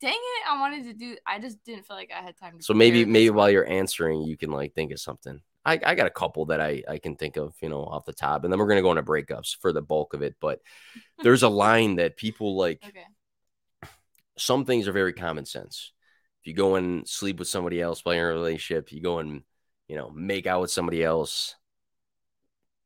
[0.00, 0.48] Dang it!
[0.50, 1.16] I wanted to do.
[1.26, 2.64] I just didn't feel like I had time to.
[2.64, 6.06] so maybe maybe while you're answering you can like think of something i i got
[6.06, 8.58] a couple that i i can think of you know off the top and then
[8.58, 10.60] we're gonna go into breakups for the bulk of it but
[11.22, 13.06] there's a line that people like Okay.
[14.38, 15.92] some things are very common sense.
[16.42, 19.18] If you go and sleep with somebody else while you're in a relationship, you go
[19.18, 19.42] and,
[19.88, 21.56] you know, make out with somebody else,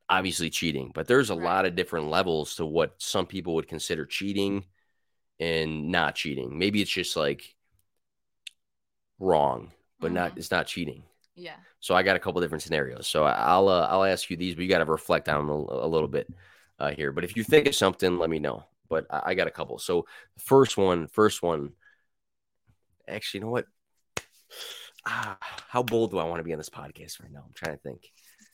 [0.08, 0.90] obviously cheating.
[0.94, 1.44] But there's a Right.
[1.44, 4.64] lot of different levels to what some people would consider cheating
[5.40, 6.56] and not cheating.
[6.56, 7.56] Maybe it's just like
[9.18, 10.38] wrong, but not Mhm.
[10.38, 11.02] it's not cheating.
[11.34, 11.56] Yeah.
[11.80, 13.08] So I got a couple different scenarios.
[13.08, 15.54] So I'll uh, I'll ask you these, but you got to reflect on them a,
[15.54, 16.28] a little bit
[16.78, 17.12] uh, here.
[17.12, 18.64] But if you think of something, let me know.
[18.88, 19.78] But I, I got a couple.
[19.78, 20.06] So
[20.38, 21.72] first one, first one.
[23.08, 23.66] Actually, you know what?
[25.06, 27.42] Ah, how bold do I want to be on this podcast right now?
[27.46, 28.10] I'm trying to think.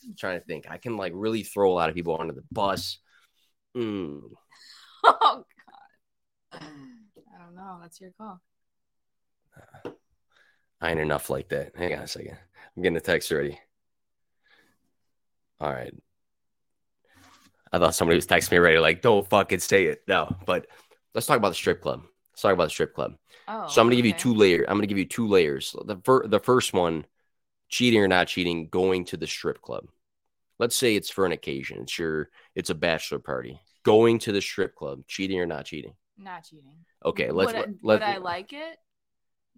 [0.07, 0.67] I'm trying to think.
[0.71, 2.99] I can like really throw a lot of people under the bus.
[3.77, 4.21] Mm,
[5.05, 5.45] Oh.
[6.61, 7.79] I don't know.
[7.81, 8.41] That's your call.
[10.81, 11.73] I ain't enough like that.
[11.77, 12.37] Hang on a second.
[12.77, 13.59] I'm getting a text already.
[15.61, 15.95] All right.
[17.73, 20.03] I thought somebody was texting me already, like, don't fucking say it.
[20.07, 20.67] No, but
[21.15, 22.03] let's talk about the strip club.
[22.33, 23.15] Let's talk about the strip club.
[23.49, 23.67] Oh.
[23.69, 24.67] so I'm gonna give you two layers.
[24.69, 25.75] I'm gonna give you two layers.
[25.85, 27.07] The fir- the first one,
[27.69, 29.87] cheating or not cheating, going to the strip club.
[30.59, 31.83] Let's say it's for an occasion.
[31.83, 33.61] It's your it's a bachelor party.
[33.85, 35.95] Going to the strip club, cheating or not cheating.
[36.19, 36.85] Not cheating.
[37.05, 38.79] Okay, let's Would I, let, would I like it?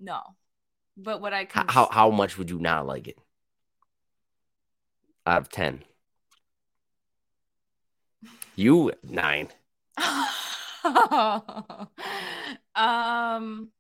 [0.01, 0.21] No.
[0.97, 1.47] But would I?
[1.51, 3.19] how, Cons- how how much would you not like it?
[5.27, 5.85] Out of ten.
[8.57, 9.49] You nine.
[12.75, 13.71] um.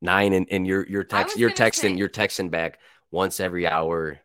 [0.00, 2.78] Nine and, and you're you're text you're texting say- you're texting back
[3.10, 4.18] once every hour,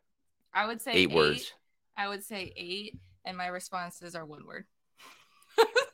[0.53, 1.53] I would say eight, words.
[1.95, 4.65] I would say eight, and my responses are one word.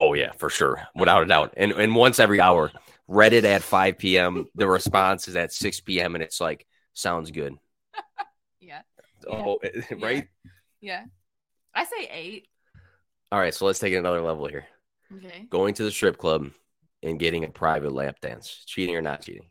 [0.00, 1.54] Oh yeah, for sure, without a doubt.
[1.56, 2.70] And and once every hour,
[3.06, 4.46] read it at five p.m.
[4.54, 6.14] The response is at six p.m.
[6.14, 7.54] and it's like sounds good.
[8.60, 8.82] Yeah.
[9.30, 10.28] Oh, eh, eh, right.
[10.80, 11.04] Yeah.
[11.74, 12.48] I say eight.
[13.32, 14.66] All right, so let's take it another level here.
[15.16, 15.46] Okay.
[15.48, 16.50] Going to the strip club
[17.02, 19.48] and getting a private lap dance, cheating or not cheating?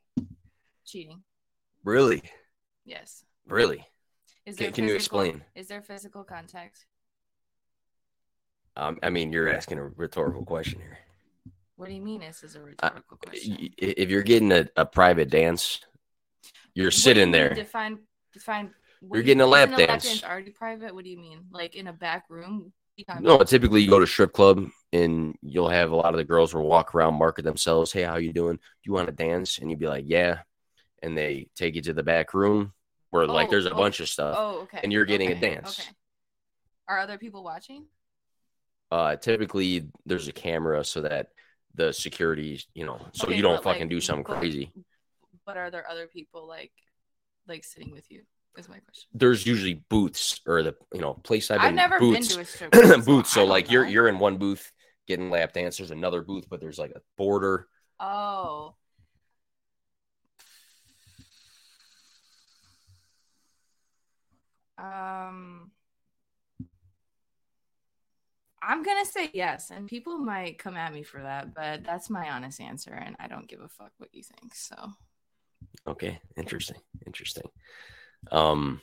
[0.85, 1.23] Cheating.
[1.83, 2.21] Really,
[2.85, 3.23] Yes.
[3.47, 3.85] really?
[4.45, 5.43] Is Can- there can you explain?
[5.55, 6.85] Is there physical contact?
[8.77, 10.99] Um, I mean, you're asking a rhetorical question here.
[11.77, 12.21] What do you mean?
[12.21, 13.69] This is a rhetorical question.
[13.77, 15.79] If you're getting a, a private dance,
[16.75, 17.53] you're What do you sitting there.
[17.55, 17.99] Define.
[18.33, 18.71] Define.
[19.01, 20.23] what You're do you- getting a lap isn't dance.
[20.23, 20.93] already private.
[20.93, 21.45] What do you mean?
[21.51, 22.57] Like in a back room?
[22.59, 23.47] What are you talking No, about?
[23.47, 26.67] typically you go to strip club and you'll have a lot of the girls will
[26.67, 27.91] walk around, market themselves.
[27.91, 28.57] Hey, how you doing?
[28.57, 29.57] Do you want to dance?
[29.57, 30.39] And you'd be like, yeah.
[31.01, 32.73] And they take you to the back room
[33.09, 34.35] where like Oh, there's a oh, bunch of stuff.
[34.37, 34.81] Oh, okay.
[34.83, 35.79] and you're getting a dance.
[35.79, 35.89] Okay.
[36.87, 37.85] Are other people watching?
[38.91, 41.27] Uh, typically there's a camera so that
[41.75, 44.71] the security, you know, so Okay, you don't fucking like, do something but- crazy.
[45.45, 46.71] But are there other people like,
[47.47, 48.23] like sitting with you?
[48.57, 49.07] Is my question.
[49.13, 52.35] There's usually booths or the you know place I've I've been never booths.
[52.35, 53.29] been to a strip so booths.
[53.31, 54.71] So don't like you're you're in one booth
[55.07, 55.77] getting lap dance.
[55.77, 57.67] There's another booth, but there's like a border.
[57.99, 58.73] Oh.
[64.77, 65.71] Um
[68.61, 72.29] I'm gonna say yes, and people might come at me for that, but that's my
[72.29, 74.55] honest answer, and I don't give a fuck what you think.
[74.55, 74.75] So
[75.87, 77.49] Okay, interesting, interesting.
[78.31, 78.81] Um,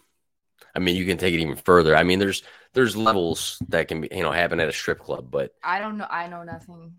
[0.74, 1.94] I mean, you can take it even further.
[1.94, 5.30] I mean, there's there's levels that can be you know happen at a strip club,
[5.30, 6.06] but I don't know.
[6.08, 6.94] I know nothing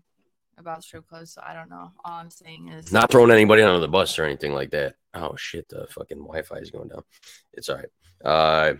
[0.58, 1.90] about strip clubs, so I don't know.
[2.04, 4.94] All I'm saying is not throwing anybody under the bus or anything like that.
[5.14, 7.02] Oh shit, the fucking Wi-Fi is going down.
[7.52, 7.88] It's all right.
[8.24, 8.74] Uh,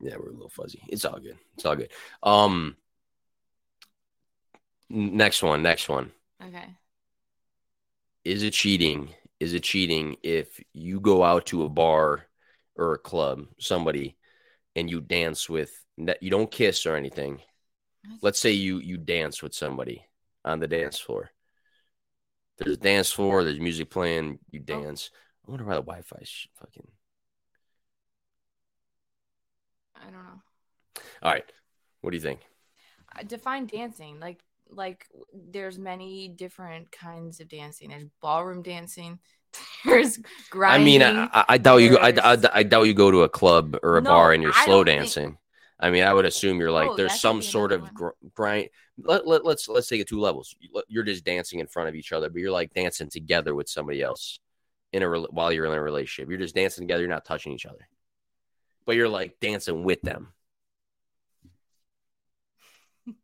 [0.00, 0.82] yeah, we're a little fuzzy.
[0.88, 1.36] It's all good.
[1.54, 1.90] It's all good.
[2.22, 2.76] Um,
[4.88, 5.62] next one.
[5.62, 6.12] Next one.
[6.46, 6.64] okay.
[8.24, 9.14] Is it cheating?
[9.38, 12.26] Is it cheating if you go out to a bar
[12.76, 14.16] or a club, somebody,
[14.76, 15.72] and you dance with?
[15.96, 17.40] You don't kiss or anything.
[18.22, 20.04] Let's say you you dance with somebody
[20.44, 21.30] on the dance floor.
[22.58, 23.44] There's a dance floor.
[23.44, 24.38] There's music playing.
[24.50, 24.64] You Oh.
[24.64, 25.10] dance.
[25.46, 26.86] I wonder why the Wi-Fi's fucking.
[30.00, 31.02] I don't know.
[31.22, 31.44] All right.
[32.00, 32.40] What do you think?
[33.12, 37.90] I define dancing like like there's many different kinds of dancing.
[37.90, 39.18] There's ballroom dancing.
[39.84, 40.16] There's
[40.48, 41.02] grinding.
[41.02, 41.98] I mean, I, I, doubt you.
[41.98, 44.52] I, I, I doubt you go to a club or a No, bar and you're
[44.54, 45.38] I slow don't think- dancing.
[45.80, 48.68] I mean, I would assume you're like Oh, there's some sort of gr- grind.
[49.02, 50.54] Let, let, let's let's take it two levels.
[50.60, 53.68] You- You're just dancing in front of each other, but you're like dancing together with
[53.68, 54.38] somebody else
[54.92, 56.28] in a while you're in a relationship.
[56.30, 57.00] You're just dancing together.
[57.02, 57.88] You're not touching each other,
[58.90, 60.32] but you're like dancing with them.
[63.06, 63.14] You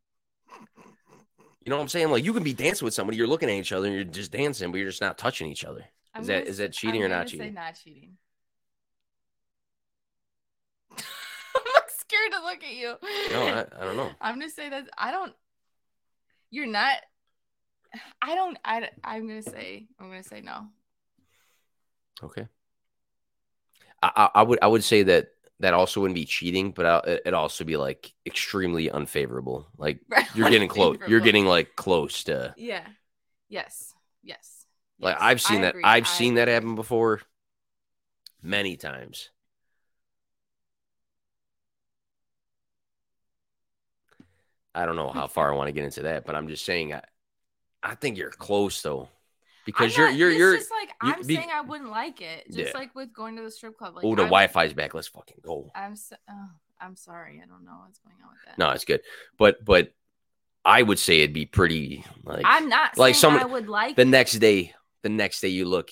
[1.65, 2.09] know what I'm saying?
[2.09, 4.31] Like you can be dancing with somebody, you're looking at each other, and you're just
[4.31, 5.83] dancing, but you're just not touching each other.
[6.13, 7.53] I'm Is that is that cheating I'm or not cheating?
[7.53, 8.11] not cheating.
[10.97, 12.95] I'm scared to look at you.
[13.31, 14.11] No, I, I don't know.
[14.21, 15.33] I'm gonna say that I don't.
[16.49, 16.95] You're not.
[18.21, 18.57] I don't.
[18.63, 18.87] I.
[19.03, 19.87] I'm gonna say.
[19.99, 20.67] I'm gonna say no.
[22.23, 22.47] Okay.
[24.01, 27.01] I, I I would I would say that that also wouldn't be cheating, but uh,
[27.05, 29.67] it'd also be like extremely unfavorable.
[29.77, 29.99] Like
[30.35, 30.97] you're getting close.
[31.07, 32.85] You're getting like close to Yeah.
[33.49, 33.93] Yes.
[34.23, 34.65] Yes.
[34.99, 35.23] like yes.
[35.23, 35.69] I've seen I that.
[35.69, 37.21] agree, I've I seen that happen before,
[38.41, 39.29] many times.
[44.75, 46.93] I don't know how far I want to get into that, but I'm just saying
[46.93, 47.01] I,
[47.83, 49.09] I think you're close though,
[49.67, 50.57] because I'm you're you're it's you're.
[50.57, 52.45] just like I'm be- saying I wouldn't like it.
[52.47, 52.77] Just Yeah.
[52.79, 53.95] like with going to the strip club.
[53.95, 54.95] Like oh, the Wi-Fi's back.
[54.95, 55.69] Let's fucking go.
[55.75, 56.47] I'm so, oh,
[56.81, 57.39] I'm sorry.
[57.43, 58.57] I don't know what's going on with that.
[58.57, 59.01] No, it's good,
[59.37, 59.93] but but
[60.65, 63.95] I would say it'd be pretty like I'm not like saying some- I would like
[63.95, 64.07] the it.
[64.07, 65.89] next day the next day you look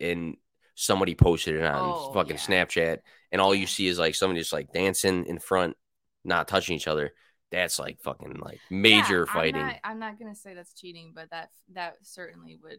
[0.00, 0.36] and
[0.74, 2.64] somebody posted it on Oh, fucking yeah.
[2.64, 2.98] snapchat
[3.32, 5.76] and all you see is like somebody just like dancing in front
[6.24, 7.12] not touching each other
[7.50, 11.12] that's like fucking like major Yeah, fighting I'm not, I'm not gonna say that's cheating,
[11.14, 12.78] but that that certainly would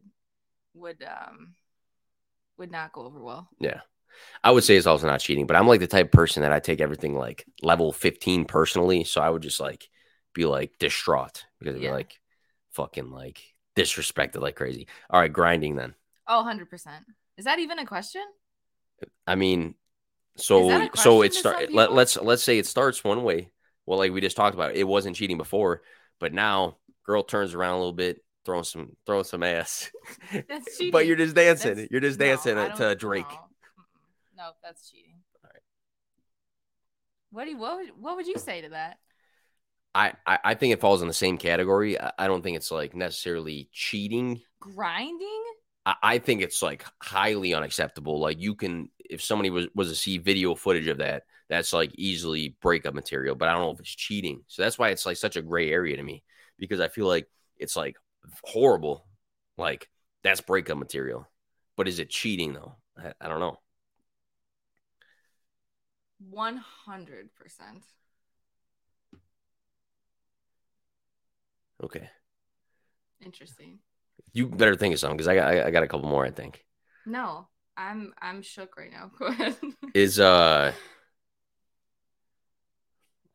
[0.73, 1.55] would um
[2.57, 3.49] would not go over well.
[3.59, 3.81] yeah
[4.43, 6.51] i would say it's also not cheating but i'm like the type of person that
[6.51, 9.89] i take everything like level 15 personally so i would just like
[10.33, 11.93] be like distraught because it'd be Yeah.
[11.93, 12.19] like
[12.71, 13.41] fucking like
[13.75, 15.95] disrespected like crazy all right grinding then
[16.27, 17.05] Oh, 100 percent.
[17.37, 18.21] Is that even a question?
[19.25, 19.75] I mean,
[20.37, 21.73] so so it start.
[21.73, 23.51] Let, let's let's say it starts one way.
[23.85, 25.81] Well, like we just talked about, it wasn't cheating before,
[26.19, 29.91] but now girl turns around a little bit, throwing some throwing some ass,
[30.47, 30.91] That's cheating.
[30.91, 31.75] but you're just dancing.
[31.75, 33.25] That's- you're just dancing to Drake.
[33.29, 35.15] No, no, that's cheating.
[37.31, 38.97] What do you, what would, what would you say to that?
[39.93, 41.99] I, I I think it falls in the same category.
[41.99, 44.41] I, I don't think it's like necessarily cheating.
[44.59, 45.43] Grinding?
[45.85, 48.19] I, I think it's like highly unacceptable.
[48.19, 51.91] Like you can, if somebody was was to see video footage of that, that's like
[51.95, 53.35] easily breakup material.
[53.35, 54.43] But I don't know if it's cheating.
[54.47, 56.23] So that's why it's like such a gray area to me
[56.57, 57.95] because I feel like it's like
[58.43, 59.05] horrible.
[59.57, 59.89] Like
[60.23, 61.27] that's breakup material.
[61.77, 62.75] But is it cheating though?
[62.97, 63.57] I, I don't know.
[66.29, 67.85] 100%.
[71.81, 72.09] Okay,
[73.21, 73.79] Interesting.
[74.33, 76.25] you better think of something because I got I, I got a couple more.
[76.25, 76.65] I think
[77.05, 79.11] No, I'm I'm shook right now.
[79.19, 79.57] Go ahead.
[79.93, 80.73] is uh.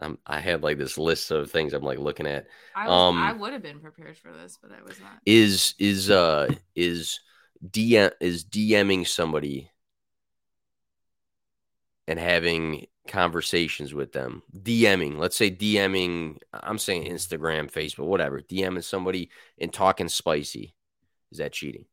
[0.04, 2.46] I'm, I had like this list of things I'm like looking at.
[2.76, 5.20] I was, Um, I would have been prepared for this, but I was not.
[5.24, 7.20] is is uh is
[7.66, 9.70] DM is DMing somebody
[12.06, 14.42] and having conversations with them.
[14.56, 18.40] DMing, let's say DMing, I'm saying Instagram, Facebook, whatever.
[18.40, 20.74] DMing somebody and talking spicy.
[21.32, 21.86] Is that cheating?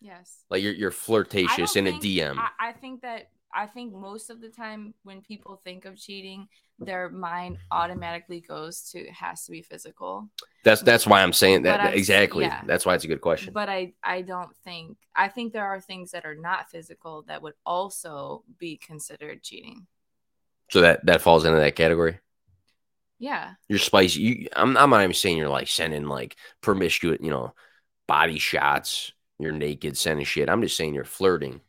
[0.00, 0.44] Yes.
[0.48, 2.38] Like you're you're flirtatious in don't a DM.
[2.38, 6.48] I, I think that I think most of the time when people think of cheating,
[6.78, 10.30] their mind automatically goes to it has to be physical.
[10.64, 12.44] that's that's why I'm saying that exactly.
[12.44, 12.62] yeah.
[12.66, 13.52] That's why it's a good question.
[13.52, 17.42] But I I don't think I think there are things that are not physical that
[17.42, 19.86] would also be considered cheating.
[20.70, 22.18] so that that falls into that category.
[23.18, 23.52] Yeah.
[23.68, 24.20] You're spicy.
[24.20, 27.52] You, I'm, I'm not even saying you're like sending like promiscuous, you know,
[28.08, 29.12] body shots.
[29.38, 30.48] You're naked, sending shit.
[30.48, 31.60] I'm just saying you're flirting.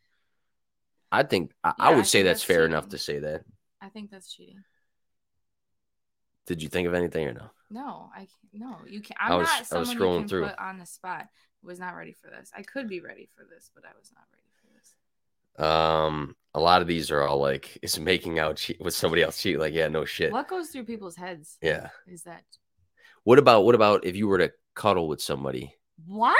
[1.12, 3.42] I think I, I would I say that's that's fair enough to say that.
[3.80, 4.64] I think that's cheating.
[6.46, 7.50] Did you think of anything or no?
[7.70, 8.76] No, I can't- no.
[8.88, 9.20] You can't.
[9.20, 10.48] I I'm was- I not was someone scrolling can through.
[10.48, 11.26] put on the spot.
[11.62, 12.50] Was not ready for this.
[12.56, 15.64] I could be ready for this, but I was not ready for this.
[15.64, 19.40] Um, a lot of these are all like, is making out cheat with somebody else
[19.40, 19.60] cheat?
[19.60, 20.32] Like, yeah, no shit.
[20.32, 21.58] What goes through people's heads?
[21.62, 21.90] Yeah.
[22.08, 22.42] Is that
[23.22, 25.76] What about what about if you were to cuddle with somebody?
[26.04, 26.34] what?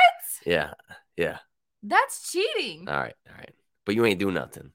[0.44, 0.72] Yeah,
[1.16, 1.38] yeah.
[1.84, 2.88] That's cheating.
[2.88, 3.54] All right, all right.
[3.84, 4.70] But you ain't do nothing.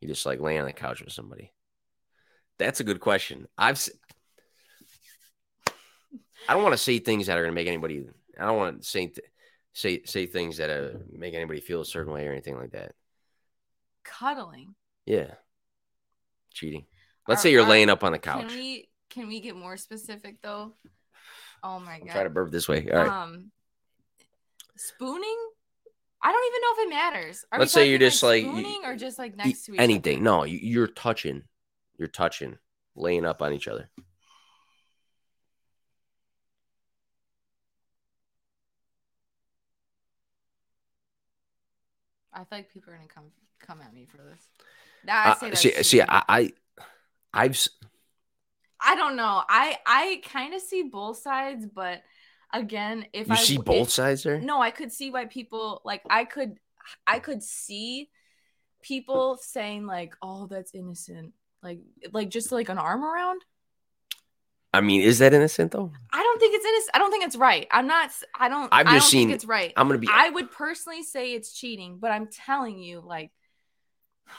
[0.00, 1.52] You just like lay on the couch with somebody.
[2.58, 3.46] That's a good question.
[3.58, 3.86] I've.
[6.48, 8.06] I don't want to say things that are gonna make anybody.
[8.38, 9.26] I don't want to say th-
[9.72, 12.92] say say things that uh, make anybody feel a certain way or anything like that.
[14.04, 14.74] Cuddling.
[15.04, 15.34] Yeah,
[16.52, 16.86] cheating.
[17.26, 18.48] Let's Are- say you're are- laying up on the couch.
[18.48, 20.72] Can we can we get more specific though?
[21.62, 22.10] Oh my god.
[22.10, 22.88] trying to burp this way.
[22.90, 23.08] All right.
[23.08, 23.50] Um,
[24.76, 25.36] spooning.
[26.22, 27.44] I don't even know if it matters.
[27.52, 30.16] Are Let's say you're just, like, you- or just like next to each anything.
[30.16, 30.24] other?
[30.24, 31.42] No, you, you're touching.
[31.98, 32.58] You're touching,
[32.94, 33.88] laying up on each other.
[42.32, 43.24] I feel like people are gonna come
[43.60, 44.48] come at me for this.
[45.06, 46.02] Nah, I say Uh, see, see.
[46.02, 46.50] I, I,
[47.32, 47.66] I've.
[48.78, 49.42] I don't know.
[49.48, 52.02] I I kind of see both sides, but
[52.52, 54.40] again, if You I see if- both sides there.
[54.40, 56.58] No, I could see why people like I could
[57.06, 58.10] I could see
[58.82, 61.32] people saying like, "Oh, that's innocent."
[61.62, 61.80] Like
[62.12, 63.42] like just like an arm around.
[64.72, 65.90] I mean, is that innocent though?
[66.12, 66.90] I don't think it's innocent.
[66.94, 67.66] I don't think it's right.
[67.70, 69.72] I'm not I don't I've I just think it's right.
[69.76, 70.08] I'm gonna be.
[70.10, 73.32] I would personally say it's cheating, but I'm telling you like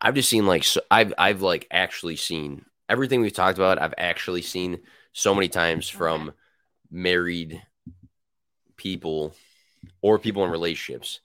[0.00, 3.80] I've just seen like so, I've I've like actually seen everything we've talked about.
[3.80, 4.80] I've actually seen
[5.12, 6.32] so many times from
[6.90, 7.62] married
[8.76, 9.34] people
[10.02, 11.20] or people in relationships,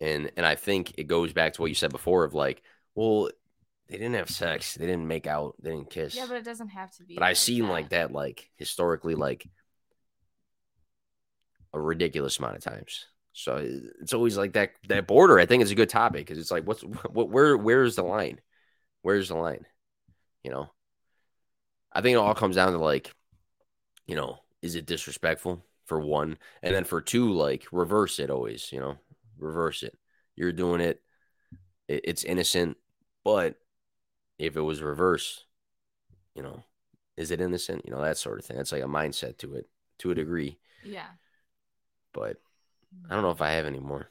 [0.00, 2.62] and and I think it goes back to what you said before of like,
[2.94, 3.30] well,
[3.88, 6.14] they didn't have sex, they didn't make out, they didn't kiss.
[6.14, 7.14] yeah, but it doesn't have to be.
[7.14, 9.48] but I've seen like that like historically like
[11.72, 13.06] a ridiculous amount of times.
[13.32, 13.56] So
[14.02, 15.38] it's always like that that border.
[15.38, 18.40] I think is a good topic because it's like what's what where where's the line?
[19.02, 19.64] Where's the line?
[20.44, 20.70] You know,
[21.92, 23.12] I think it all comes down to like,
[24.06, 28.70] you know, is it disrespectful for one, and then for two, like reverse it always.
[28.72, 28.96] You know,
[29.38, 29.96] reverse it.
[30.36, 31.02] You're doing it.
[31.88, 32.76] it it's innocent,
[33.24, 33.56] but
[34.38, 35.44] if it was reverse,
[36.34, 36.62] you know,
[37.16, 37.82] is it innocent?
[37.84, 38.56] You know, that sort of thing.
[38.56, 39.68] That's like a mindset to it
[39.98, 40.58] to a degree.
[40.84, 41.06] Yeah.
[42.12, 42.36] But
[43.08, 44.10] I don't know if I have any more.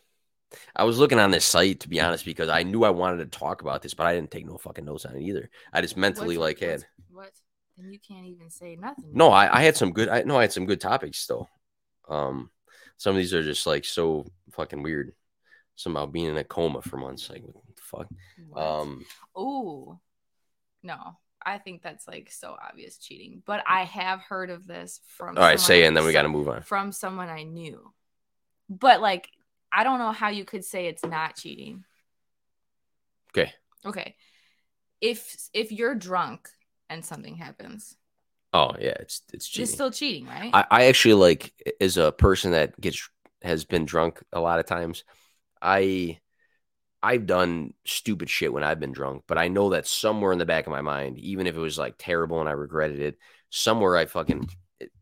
[0.76, 3.40] I was looking on this site to be honest because I knew I wanted to
[3.40, 5.50] talk about this, but I didn't take no fucking notes on it either.
[5.72, 7.32] I just mentally What's- like had what's- what?
[7.80, 9.12] Then you can't even say nothing.
[9.14, 10.10] no, I, I had some good.
[10.10, 11.50] I no, I had some good topics still.
[12.10, 12.50] Um,
[12.98, 15.14] some of these are just like so fucking weird.
[15.76, 18.08] Somehow being in a coma for months, like what the fuck.
[18.50, 18.62] What?
[18.62, 19.06] Um,
[19.38, 19.98] Ooh.
[20.84, 20.98] No.
[21.46, 23.42] I think that's like so obvious cheating.
[23.46, 26.24] But I have heard of this from all right, say it, and then we got
[26.24, 26.64] to move on.
[26.64, 27.94] from someone I knew.
[28.70, 29.30] But like
[29.72, 31.86] I don't know how you could say it's not cheating.
[33.32, 33.54] Okay.
[33.86, 34.16] Okay.
[35.00, 36.50] If if you're drunk
[36.90, 37.96] and something happens,
[38.54, 40.50] Oh yeah, it's it's it's still cheating, right?
[40.54, 43.08] I, I actually like as a person that gets
[43.44, 45.04] has been drunk a lot of times.
[45.62, 46.20] I
[47.04, 50.46] I've done stupid shit when I've been drunk, but I know that somewhere in the
[50.48, 53.18] back of my mind, even if it was like terrible and I regretted it,
[53.52, 54.50] somewhere I fucking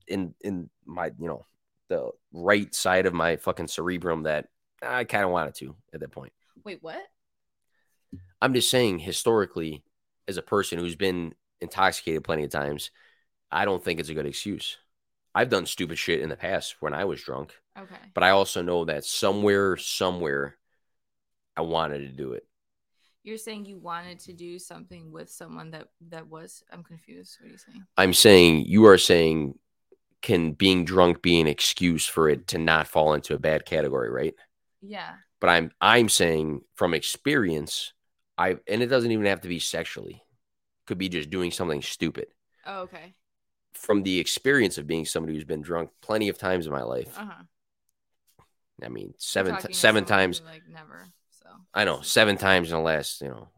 [0.07, 1.45] in in my you know
[1.88, 4.47] the right side of my fucking cerebrum that
[4.81, 6.33] I kind of wanted to at that point.
[6.65, 7.01] Wait, what?
[8.41, 9.83] I'm just saying historically,
[10.27, 12.91] as a person who's been intoxicated plenty of times,
[13.51, 14.77] I don't think it's a good excuse.
[15.33, 17.95] I've done stupid shit in the past when I was drunk, Okay.
[18.13, 20.55] but I also know that somewhere, somewhere,
[21.55, 22.45] I wanted to do it.
[23.23, 27.37] You're saying you wanted to do something with someone that that was I'm confused.
[27.39, 27.83] What are you saying?
[27.97, 29.59] I'm saying you are saying
[30.21, 34.09] can being drunk be an excuse for it to not fall into a bad category,
[34.09, 34.33] right?
[34.81, 35.15] Yeah.
[35.39, 37.93] But I'm I'm saying from experience,
[38.37, 40.23] I and it doesn't even have to be sexually.
[40.88, 42.27] Could be just doing something stupid.
[42.65, 43.13] Oh, okay.
[43.73, 47.15] From the experience of being somebody who's been drunk plenty of times in my life.
[47.17, 47.43] Uh-huh.
[48.83, 50.41] I mean, seven to seven times.
[50.45, 51.05] like never.
[51.31, 53.49] So I know seven times in the last you know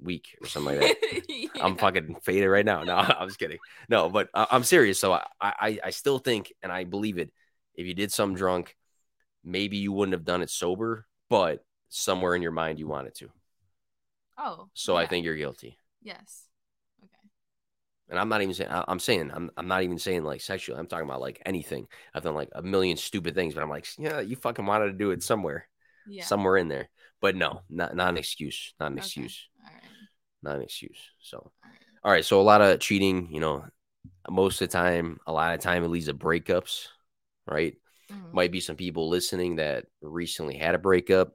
[0.00, 1.50] week or something like that.
[1.62, 2.82] I'm fucking faded right now.
[2.82, 3.58] No, I'm just kidding.
[3.88, 4.98] No, but I- I'm serious.
[5.00, 7.30] So I, I, I still think, and I believe it.
[7.74, 8.74] If you did something drunk,
[9.44, 13.28] maybe you wouldn't have done it sober, but somewhere in your mind you wanted to.
[14.36, 14.68] Oh.
[14.74, 15.78] So I think you're guilty.
[16.02, 16.47] Yes.
[18.10, 20.78] And I'm not even saying I'm saying I'm I'm not even saying like sexually.
[20.78, 21.86] I'm talking about like anything.
[22.14, 24.92] I've done like a million stupid things, but I'm like, yeah, you fucking wanted to
[24.92, 25.68] do it somewhere,
[26.06, 26.24] Yeah.
[26.24, 26.88] somewhere in there.
[27.20, 28.72] But no, not not an excuse.
[28.80, 29.06] Not an Okay.
[29.06, 29.48] excuse.
[29.62, 29.82] Right.
[30.42, 30.98] Not an excuse.
[31.20, 31.78] So All right.
[32.04, 32.24] all right.
[32.24, 33.66] So a lot of cheating, you know,
[34.30, 36.88] most of the time, a lot of time it leads to breakups,
[37.46, 37.76] right?
[38.10, 38.32] Mhm.
[38.32, 41.34] Might be some people listening that recently had a breakup.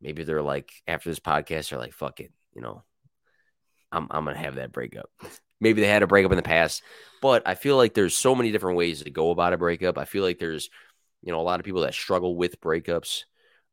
[0.00, 2.84] Maybe they're like after this podcast, they're like, fuck it, you know,
[3.90, 5.10] I'm I'm gonna have that breakup.
[5.60, 6.82] Maybe they had a breakup in the past,
[7.22, 9.98] but I feel like there's so many different ways to go about a breakup.
[9.98, 10.68] I feel like there's,
[11.22, 13.24] you know, a lot of people that struggle with breakups.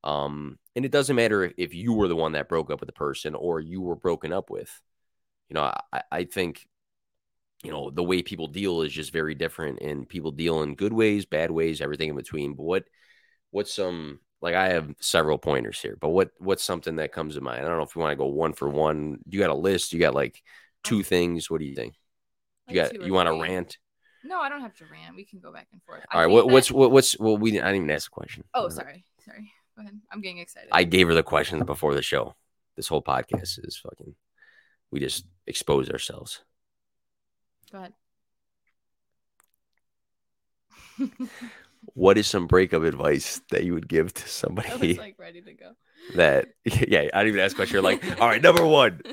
[0.03, 2.93] Um, and it doesn't matter if you were the one that broke up with the
[2.93, 4.69] person or you were broken up with.
[5.49, 6.67] You know, I, I think,
[7.63, 10.93] you know, the way people deal is just very different and people deal in good
[10.93, 12.53] ways, bad ways, everything in between.
[12.53, 12.83] But what
[13.51, 17.41] what's some like I have several pointers here, but what what's something that comes to
[17.41, 17.63] mind?
[17.63, 19.19] I don't know if you want to go one for one.
[19.29, 20.41] You got a list, you got like
[20.83, 21.49] two things.
[21.49, 21.95] What do you think?
[22.67, 23.77] You got you want to rant?
[24.23, 25.15] No, I don't have to rant.
[25.15, 26.01] We can go back and forth.
[26.11, 28.11] I All right, think what, what's what, what's well we didn't, I didn't even ask
[28.11, 28.43] a question.
[28.53, 29.05] Oh, sorry.
[29.25, 29.51] Sorry.
[29.75, 29.99] Go ahead.
[30.11, 30.69] I'm getting excited.
[30.71, 32.35] I gave her the questions before the show.
[32.75, 34.15] This whole podcast is fucking
[34.91, 36.43] we just expose ourselves.
[37.71, 37.93] Go ahead.
[41.93, 45.41] What is some breakup advice that you would give to I somebody was like ready
[45.41, 45.71] to go.
[46.15, 47.73] that yeah, I didn't even ask a question.
[47.75, 49.01] You're like, all right, number one.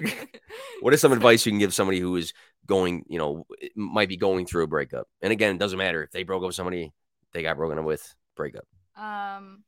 [0.81, 2.33] What is some advice you can give somebody who is
[2.64, 5.09] going, you know, might be going through a breakup?
[5.21, 6.93] And again, it doesn't matter if they broke up with somebody,
[7.33, 8.64] they got broken up with, breakup.
[8.97, 9.64] Um,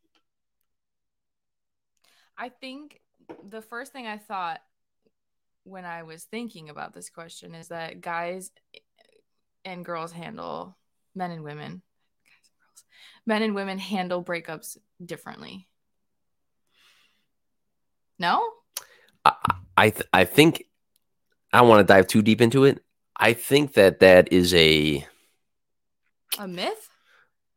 [2.39, 3.01] I think
[3.49, 4.61] the first thing I thought
[5.65, 8.51] when I was thinking about this question is that guys
[9.65, 10.77] and girls handle
[11.15, 11.90] men and women, guys and girls,
[13.27, 15.67] men and women handle breakups differently.
[18.19, 18.43] No?
[19.25, 19.35] I
[19.77, 20.65] I, th- I think
[21.53, 22.83] I don't want to dive too deep into it.
[23.17, 25.07] I think that that is a
[26.39, 26.89] A myth?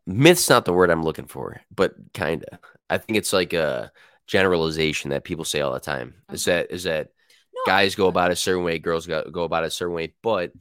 [0.06, 2.60] myth's not the word I'm looking for, but kind of.
[2.89, 3.91] I think it's like a
[4.28, 6.16] generalization that people say all the time.
[6.32, 7.10] Is that is that
[7.54, 7.62] No.
[7.66, 10.14] guys go about a certain way, girls go, go about a certain way.
[10.22, 10.52] But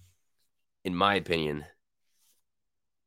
[0.85, 1.64] in my opinion,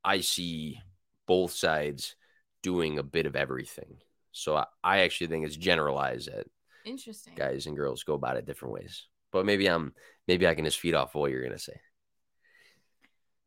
[0.04, 0.80] I see
[1.28, 2.16] both sides
[2.62, 3.98] doing a bit of everything.
[4.32, 6.48] So I, I actually think it's generalized that
[6.86, 7.34] Interesting.
[7.36, 9.08] guys and girls go about it different ways.
[9.32, 9.94] But maybe I'm
[10.28, 11.80] maybe I can just feed off of what you're gonna say.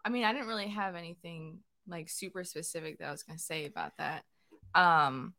[0.05, 3.43] I mean, I didn't really have anything like super specific that I was going to
[3.43, 4.25] say about that.
[4.75, 5.35] Um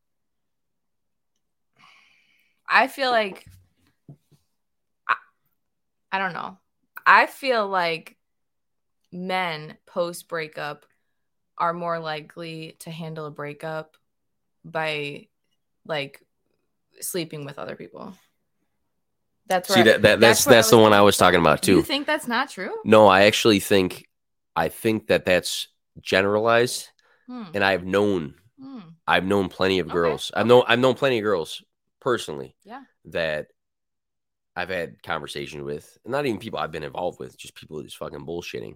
[2.67, 3.45] I feel like
[5.07, 5.15] I,
[6.11, 6.57] I don't know.
[7.05, 8.17] I feel like
[9.11, 10.85] men post breakup
[11.59, 13.97] are more likely to handle a breakup
[14.63, 15.27] by
[15.85, 16.21] like
[17.01, 18.13] sleeping with other people.
[19.47, 21.77] That's See I- that, that that's where that's the one I was talking about too.
[21.77, 22.71] you think that's not true?
[22.85, 24.07] No, I actually think
[24.55, 25.67] I think that that's
[26.01, 26.89] generalized,
[27.27, 27.43] Hmm.
[27.53, 28.79] and I've known Hmm.
[29.07, 30.31] I've known plenty of Okay, girls.
[30.35, 31.63] I've known I've known plenty of girls
[32.01, 32.55] personally.
[32.63, 32.83] Yeah.
[33.05, 33.47] That
[34.55, 38.25] I've had conversations with, not even people I've been involved with, just people just fucking
[38.25, 38.75] bullshitting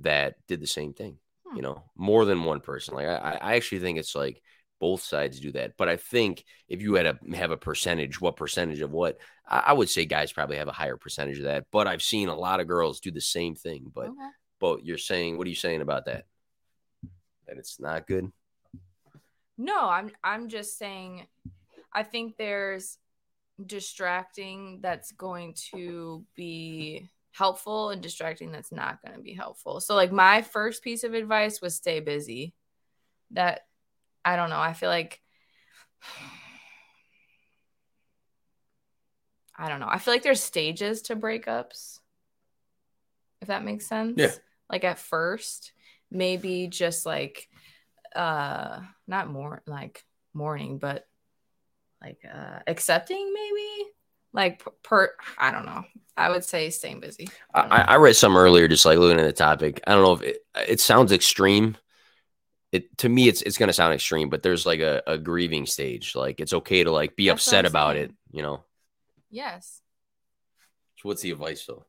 [0.00, 1.18] that did the same thing.
[1.50, 1.56] Hmm.
[1.56, 2.94] You know, more than one person.
[2.94, 4.40] Like I, I I actually think it's like
[4.80, 5.76] both sides do that.
[5.76, 9.64] But I think if you had to have a percentage, what percentage of what, I,
[9.66, 11.66] I would say guys probably have a higher percentage of that.
[11.70, 13.92] But I've seen a lot of girls do the same thing.
[13.94, 14.30] But Okay.
[14.58, 16.24] but you're saying, what are you saying about that?
[17.46, 18.32] That it's not good.
[19.58, 21.26] No, I'm I'm just saying
[21.92, 22.96] I think there's
[23.64, 29.80] distracting that's going to be helpful and distracting that's not going to be helpful.
[29.80, 32.54] So like my first piece of advice was stay busy.
[33.32, 33.60] That
[34.24, 35.20] I don't know, I feel like
[39.56, 39.88] I don't know.
[39.88, 41.98] I feel like there's stages to breakups.
[43.42, 44.14] If that makes sense.
[44.16, 44.32] Yeah.
[44.70, 45.72] Like at first,
[46.10, 47.48] maybe just like
[48.16, 50.04] uh not more like
[50.34, 51.06] mourning, but
[52.02, 53.90] like uh accepting maybe
[54.32, 55.84] like per, I don't know.
[56.16, 57.34] I would say staying busy.
[57.54, 57.80] I I.
[57.80, 59.80] I read some earlier, just like looking at the topic.
[59.86, 61.76] I don't know if it, it sounds extreme.
[62.72, 66.14] It to me, it's it's gonna sound extreme, but there's like a, a grieving stage.
[66.14, 68.04] Like it's okay to like be That's upset about saying.
[68.04, 68.12] it.
[68.32, 68.64] You know.
[69.30, 69.80] yes.
[70.96, 71.84] So what's the advice though?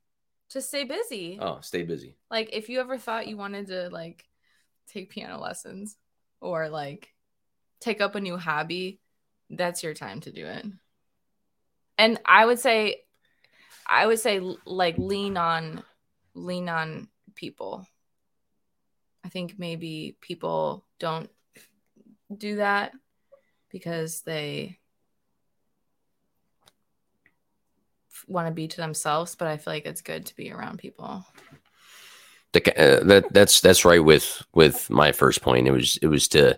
[0.51, 1.37] To stay busy.
[1.41, 2.17] Oh, stay busy.
[2.29, 4.25] Like if you ever thought you wanted to like
[4.87, 5.95] take piano lessons
[6.41, 7.09] or like
[7.79, 8.99] take up a new hobby,
[9.49, 10.65] that's your time to do it.
[12.01, 13.03] And I would say
[13.87, 15.83] I would say like lean on
[16.33, 17.85] lean on people.
[19.23, 21.29] I think maybe people don't
[22.35, 22.93] do that
[23.69, 24.79] because they
[28.27, 31.23] want to be to themselves, but I feel like it's good to be around people.
[32.53, 35.67] The, uh, that that's that's right with with my first point.
[35.67, 36.57] It was it was to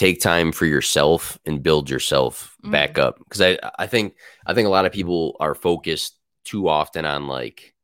[0.00, 2.70] take time for yourself and build yourself Mhm.
[2.72, 6.68] back up because I I think I think a lot of people are focused too
[6.68, 7.74] often on like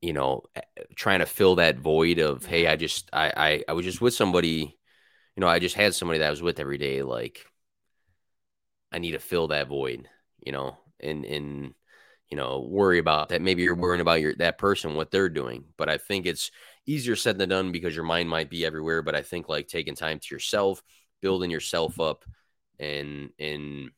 [0.00, 0.62] you know eh,
[0.96, 4.14] trying to fill that void of hey I just I I, I was just with
[4.14, 4.78] somebody
[5.36, 7.46] you know I just had somebody that I was with every day like
[8.92, 10.08] I need to fill that void
[10.44, 11.74] you know and and
[12.30, 15.64] you know worry about that maybe you're worrying about your that person what they're doing
[15.76, 16.50] but I think it's
[16.88, 19.94] easier said than done because your mind might be everywhere but I think like taking
[19.94, 20.82] time to yourself
[21.22, 22.24] building yourself up
[22.80, 23.90] and and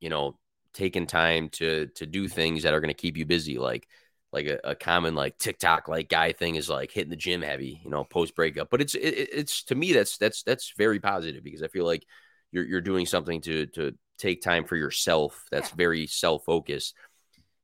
[0.00, 0.38] you know
[0.74, 3.86] taking time to to do things that are going to keep you busy like
[4.32, 7.82] like a, a common like TikTok like guy thing is like hitting the gym heavy,
[7.84, 8.70] you know, post breakup.
[8.70, 11.84] But it's it, it- it's to me that's that's that's very positive because I feel
[11.84, 12.04] like
[12.50, 15.44] you're you're doing something to to take time for yourself.
[15.50, 15.76] That's Yeah.
[15.76, 16.94] very self focused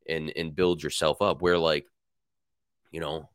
[0.09, 1.43] and and build yourself up.
[1.43, 1.87] Where like,
[2.91, 3.29] you know,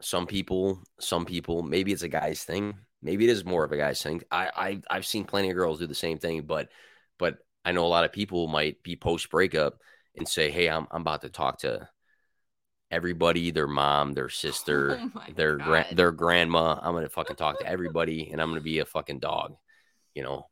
[0.00, 3.76] some people some people maybe it's a guy's thing, maybe it is more of a
[3.76, 4.22] guy's thing.
[4.30, 6.68] I I I've seen plenty of girls do the same thing, but
[7.18, 9.78] but I know a lot of people might be post breakup
[10.16, 11.88] and say, "Hey, I'm I'm about to talk to
[12.90, 15.86] everybody, their mom, their sister, Oh their God.
[15.92, 16.78] their grandma.
[16.80, 19.56] I'm gonna fucking talk to everybody, and I'm gonna be a fucking dog."
[20.14, 20.48] You know,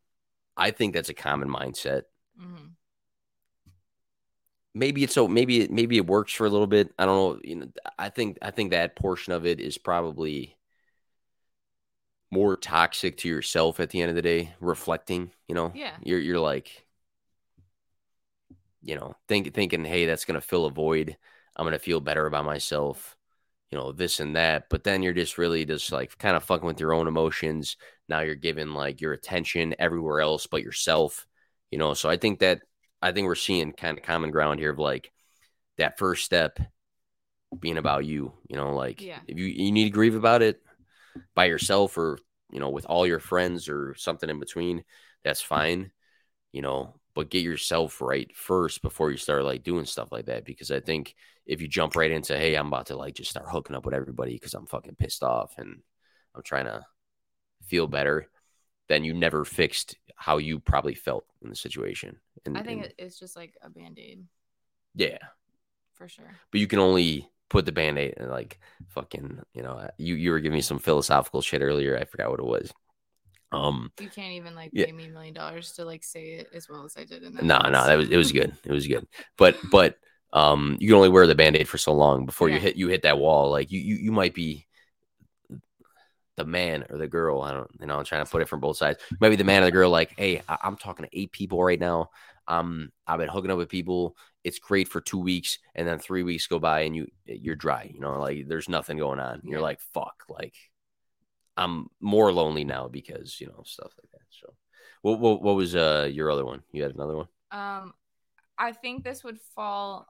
[0.57, 2.03] I think that's a common mindset.
[2.41, 2.75] Mhm.
[4.75, 6.93] Maybe it's so maybe it maybe it works for a little bit.
[6.99, 7.41] I don't know.
[7.45, 7.67] You know,
[7.99, 10.57] I think I think that portion of it is probably
[12.31, 14.55] more toxic to yourself at the end of the day.
[14.61, 15.97] Reflecting, you know, Yeah.
[16.03, 16.87] you're you're like,
[18.83, 21.17] you know, think thinking, hey, that's gonna fill a void.
[21.57, 23.17] I'm gonna feel better about myself,
[23.71, 24.69] you know, this and that.
[24.71, 27.77] But then you're just really just like kind of fucking with your own emotions.
[28.09, 31.27] Now you're giving like your attention everywhere else but yourself,
[31.71, 31.95] you know.
[31.95, 32.63] So I think that
[33.05, 35.13] I think we're seeing kind of common ground here of like
[35.79, 36.59] that first step
[37.59, 39.21] being about you, you know, like Yeah.
[39.29, 40.61] if you you need to grieve about it
[41.35, 42.19] by yourself or
[42.51, 44.85] you know with all your friends or something in between,
[45.25, 45.93] that's fine,
[46.53, 50.45] you know, but get yourself right first before you start like doing stuff like that
[50.45, 51.15] because I think
[51.47, 53.95] if you jump right into hey, I'm about to like just start hooking up with
[53.95, 55.83] everybody because I'm fucking pissed off and
[56.35, 56.85] I'm trying to
[57.67, 58.29] feel better,
[58.89, 62.17] then you never fixed how you probably felt in the situation.
[62.47, 64.25] And I think and- it's just like a band aid
[64.95, 65.19] yeah,
[65.95, 66.31] for sure.
[66.53, 68.59] but you can only put the band-aid and like
[68.89, 72.41] fucking you know you you were giving me some philosophical shit earlier i forgot what
[72.41, 72.73] it was
[73.53, 74.87] um You can't even like Yeah.
[74.87, 77.35] pay me a million dollars to like say it as well as I did in
[77.35, 77.45] that.
[77.45, 77.87] no no piece.
[77.87, 79.07] that was it was good it was good
[79.39, 79.99] but but
[80.33, 83.03] um you can only wear the band-aid for so long before you hit you hit
[83.03, 84.67] that wall like you you, you might be
[86.37, 88.61] the man or the girl i don't you know i'm trying to put it from
[88.61, 88.99] both sides.
[89.21, 91.81] Maybe the man or the girl like hey I, i'm talking to eight people right
[91.81, 92.11] now.
[92.49, 94.17] Um i've been hooking up with people.
[94.43, 97.91] It's great for two weeks and then three weeks go by and you you're dry
[97.93, 99.43] you know like there's nothing going on.
[99.45, 100.55] You're like fuck like
[101.57, 104.27] i'm more lonely now because you know stuff like that.
[104.31, 104.55] So
[105.03, 106.63] what, what, what was uh your other one?
[106.73, 107.29] You had another one?
[107.51, 107.93] Um,
[108.59, 110.07] I think this would fall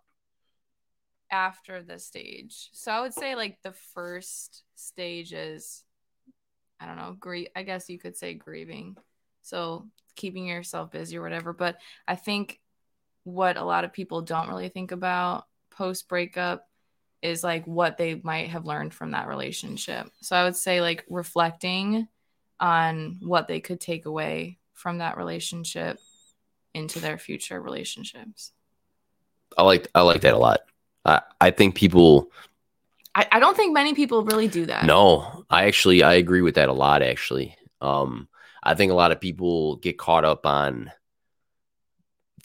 [1.30, 2.70] after the stage.
[2.72, 5.84] So I would say like the first stage is,
[6.80, 7.48] I don't know, grief.
[7.54, 8.96] I guess you could say grieving.
[9.42, 11.52] So keeping yourself busy or whatever.
[11.52, 12.60] But I think
[13.24, 16.68] what a lot of people don't really think about post breakup
[17.22, 20.06] is like what they might have learned from that relationship.
[20.20, 22.06] So I would say like reflecting
[22.60, 25.98] on what they could take away from that relationship
[26.74, 28.52] into their future relationships.
[29.56, 30.60] i like i like that a lot
[31.04, 32.30] i i think people
[33.14, 34.86] I, I don't think many people really do that.
[34.86, 37.02] No, I actually I agree with that a lot.
[37.02, 38.28] Actually, um,
[38.62, 40.90] I think a lot of people get caught up on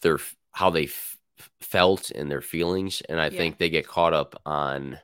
[0.01, 0.20] their
[0.51, 1.17] how they f-
[1.61, 3.38] felt and their feelings, and I Yeah.
[3.38, 4.99] think they get caught up on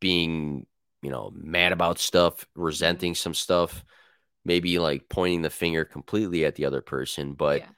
[0.00, 0.66] being,
[1.02, 3.84] you know, mad about stuff, resenting some stuff,
[4.44, 7.34] maybe like pointing the finger completely at the other person.
[7.34, 7.68] But Yeah.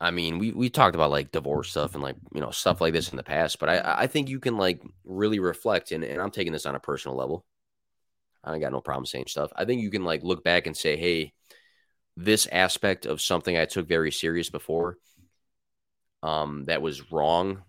[0.00, 2.92] I mean, we we talked about like divorce stuff and like you know stuff like
[2.94, 6.20] this in the past, but I I think you can like really reflect and, and
[6.20, 7.44] I'm taking this on a personal level.
[8.42, 9.52] I got no problem saying stuff.
[9.54, 11.34] I think you can like look back and say, hey,
[12.16, 14.96] this aspect of something I took very serious before,
[16.22, 17.62] um, that was wrong.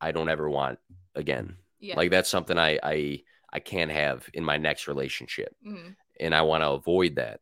[0.00, 0.78] I don't ever want
[1.14, 1.56] again.
[1.78, 1.96] Yeah.
[1.96, 5.96] Like that's something I I I can't have in my next relationship Mhm.
[6.18, 7.40] and I want to avoid that.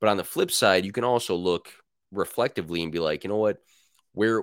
[0.00, 1.68] But on the flip side, you can also look
[2.14, 3.58] reflectively and be like, you know what,
[4.12, 4.38] where,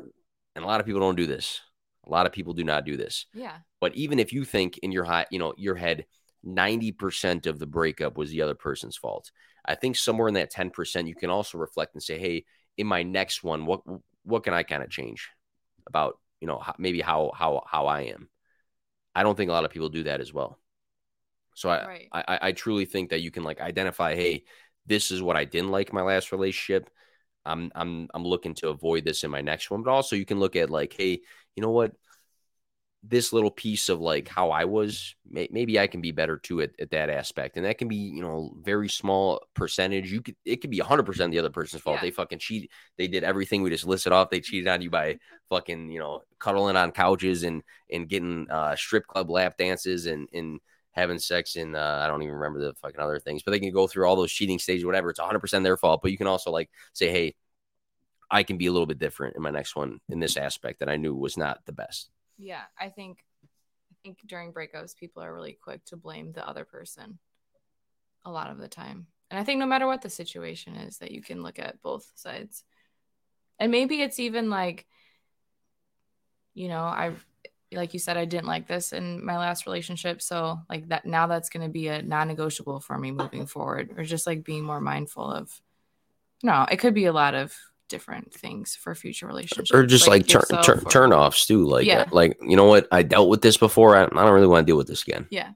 [0.55, 1.61] and a lot of people don't do this.
[2.05, 3.25] A lot of people do not do this.
[3.33, 3.57] Yeah.
[3.79, 6.05] But even if you think in your high, you know, your head,
[6.43, 9.31] 90% of the breakup was the other person's fault.
[9.63, 12.45] I think somewhere in that 10%, you can also reflect and say, hey,
[12.77, 13.81] in my next one, what
[14.23, 15.29] what can I kind of change
[15.87, 18.27] about you know, maybe how how how I am.
[19.13, 20.59] I don't think a lot of people do that as well.
[21.55, 22.07] So I, Right.
[22.11, 24.45] I I- I truly think that you can like identify, hey,
[24.87, 26.89] this is what I didn't like in my last relationship.
[27.45, 29.83] I'm I'm I'm looking to avoid this in my next one.
[29.83, 31.21] But also you can look at like, hey,
[31.55, 31.93] you know what?
[33.03, 36.61] This little piece of like how I was, may, maybe I can be better too
[36.61, 40.11] at, at that aspect, and that can be you know very small percentage.
[40.11, 41.97] You could it could be 100 percent the other person's fault.
[41.97, 42.01] Yeah.
[42.01, 42.69] They fucking cheat.
[42.97, 44.29] They did everything we just listed off.
[44.29, 45.17] They cheated on you by
[45.49, 50.29] fucking you know cuddling on couches and and getting uh, strip club lap dances and
[50.31, 50.59] and
[50.91, 53.71] having sex and uh, I don't even remember the fucking other things, but they can
[53.71, 55.09] go through all those cheating stages, whatever.
[55.09, 56.01] It's 100 percent their fault.
[56.01, 57.35] But you can also like say, hey,
[58.29, 60.89] I can be a little bit different in my next one in this aspect that
[60.89, 62.09] I knew was not the best.
[62.37, 63.19] Yeah, I think
[63.91, 67.19] I think during breakups people are really quick to blame the other person
[68.25, 69.07] a lot of the time.
[69.29, 72.11] And I think no matter what the situation is that you can look at both
[72.15, 72.63] sides.
[73.59, 74.85] And maybe it's even like
[76.53, 77.13] you know, I
[77.73, 81.27] like you said I didn't like this in my last relationship, so like that now
[81.27, 84.81] that's going to be a non-negotiable for me moving forward or just like being more
[84.81, 85.61] mindful of
[86.43, 87.55] no, it could be a lot of
[87.87, 91.65] different things for future relationships Or just like, turn, yourself turn, or- turn offs too.
[91.65, 92.05] Like, Yeah.
[92.11, 92.87] like you know what?
[92.91, 93.95] I dealt with this before.
[93.95, 95.27] I, I don't really want to deal with this again.
[95.29, 95.51] Yeah.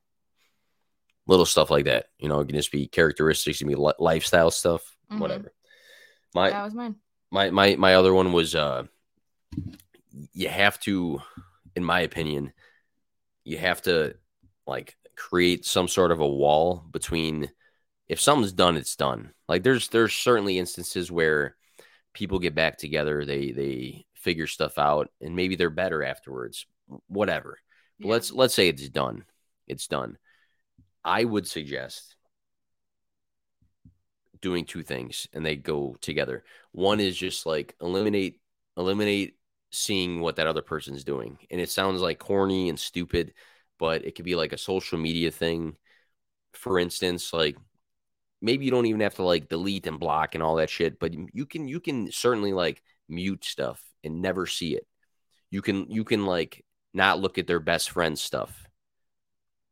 [1.28, 2.08] Little stuff like that.
[2.20, 5.20] You know, it can just be characteristics, it can be li- lifestyle stuff, Mhm.
[5.20, 5.54] whatever.
[6.36, 6.96] My that was mine.
[7.32, 8.84] my my my other one was uh
[10.34, 11.22] you have to
[11.76, 12.54] in my opinion
[13.44, 14.16] you have to
[14.68, 17.50] like create some sort of a wall between
[18.08, 19.32] if something's done it's done.
[19.48, 21.56] Like there's there's certainly instances where
[22.14, 26.66] people get back together they they figure stuff out and maybe they're better afterwards
[27.08, 27.58] whatever.
[28.00, 28.12] Yeah.
[28.12, 29.26] let's let's say it's done
[29.68, 30.18] it's done.
[31.04, 32.16] I would suggest
[34.42, 36.44] doing two things and they go together.
[36.72, 38.42] One is just like eliminate
[38.78, 39.38] eliminate
[39.76, 43.34] seeing what that other person's doing and it sounds like corny and stupid
[43.78, 45.76] but it could be like a social media thing.
[46.54, 47.58] For instance like
[48.42, 51.14] maybe you don't even have to like delete and block and all that shit but
[51.34, 54.88] you can you can certainly like mute stuff and never see it.
[55.52, 56.64] You can you can like
[56.94, 58.68] not look at their best friend's stuff.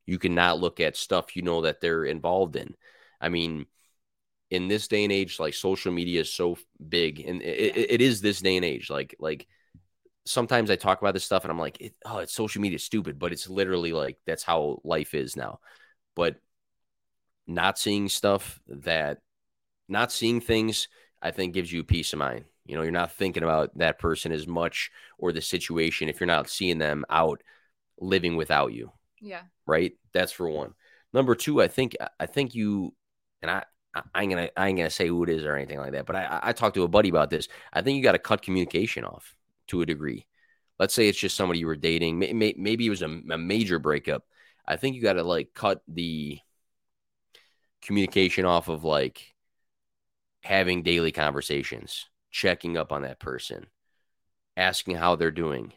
[0.06, 2.76] You can not look at stuff you know that they're involved in.
[3.22, 3.66] I mean
[4.54, 8.02] in this day and age like social media is so big and it, it, it
[8.02, 9.48] is this day and age like like
[10.26, 13.20] sometimes i talk about this stuff and i'm like it, oh it's social media stupid
[13.20, 15.60] but it's literally like that's how life is now
[16.16, 16.38] but
[17.48, 19.20] not seeing stuff that
[19.90, 20.88] not seeing things
[21.22, 24.32] i think gives you peace of mind you know you're not thinking about that person
[24.32, 27.42] as much or the situation if you're not seeing them out
[28.00, 29.44] living without you Yeah.
[29.68, 29.94] right?
[30.14, 30.74] That's for one.
[31.14, 32.94] Number two, I think I think you
[33.42, 33.64] and I
[34.16, 36.16] I ain't gonna I ain't gonna say who it is or anything like that, but
[36.16, 37.48] I I- I talked to a buddy about this.
[37.74, 39.36] I think you got to cut communication off
[39.74, 40.26] to a degree.
[40.80, 42.20] Let's say it's just somebody you were dating.
[42.20, 44.24] May, may, maybe it was a, a major breakup.
[44.66, 46.40] I think you got to like cut the
[47.82, 49.34] communication off of like
[50.44, 53.66] having daily conversations, checking up on that person,
[54.56, 55.74] asking how they're doing.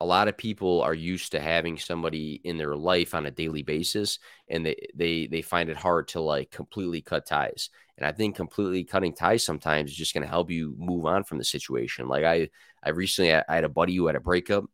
[0.00, 3.62] A lot of people are used to having somebody in their life on a daily
[3.62, 4.18] basis
[4.48, 7.70] and they they they find it hard to like completely cut ties.
[7.96, 11.24] And I think completely cutting ties sometimes is just going to help you move on
[11.24, 12.08] from the situation.
[12.08, 12.50] Like I
[12.82, 14.64] I recently I had a buddy who had a breakup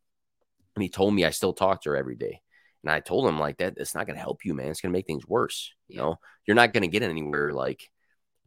[0.75, 2.41] and he told me I still talk to her every day.
[2.83, 4.67] And I told him like that it's not going to help you, man.
[4.67, 5.71] It's going to make things worse.
[5.87, 7.89] You know, you're not going to get anywhere like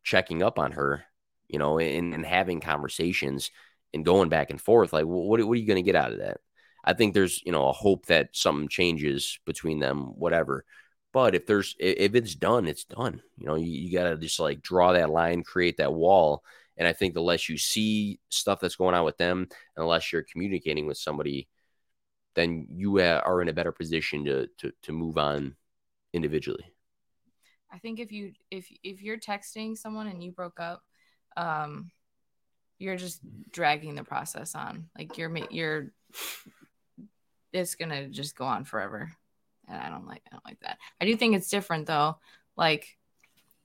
[0.02, 1.04] checking up on her,
[1.48, 3.50] you know, and, and having conversations
[3.94, 4.92] and going back and forth.
[4.92, 6.38] Like, what, what are you going to get out of that?
[6.86, 10.64] I think there's, you know, a hope that something changes between them, whatever.
[11.12, 13.22] But if there's, if it's done, it's done.
[13.36, 16.44] You know, you, you got to just like draw that line, create that wall.
[16.76, 19.86] And I think the less you see stuff that's going on with them, and the
[19.86, 21.48] less you're communicating with somebody,
[22.34, 25.56] then you uh, are in a better position to, to, to move on
[26.12, 26.70] individually.
[27.72, 30.82] I think if you if if you're texting someone and you broke up,
[31.36, 31.90] um,
[32.78, 33.20] you're just
[33.50, 34.88] dragging the process on.
[34.96, 35.92] Like you're you're
[37.56, 39.10] it's gonna just go on forever,
[39.68, 40.78] and I don't like I don't like that.
[41.00, 42.18] I do think it's different though.
[42.56, 42.98] Like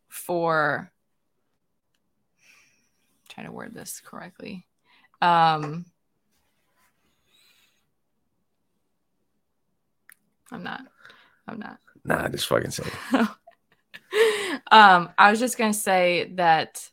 [0.09, 0.91] for
[3.29, 4.65] trying to word this correctly.
[5.21, 5.85] Um,
[10.51, 10.81] I'm not.
[11.47, 11.77] I'm not.
[12.03, 12.83] Nah, just fucking say.
[14.71, 16.89] um, I was just gonna say that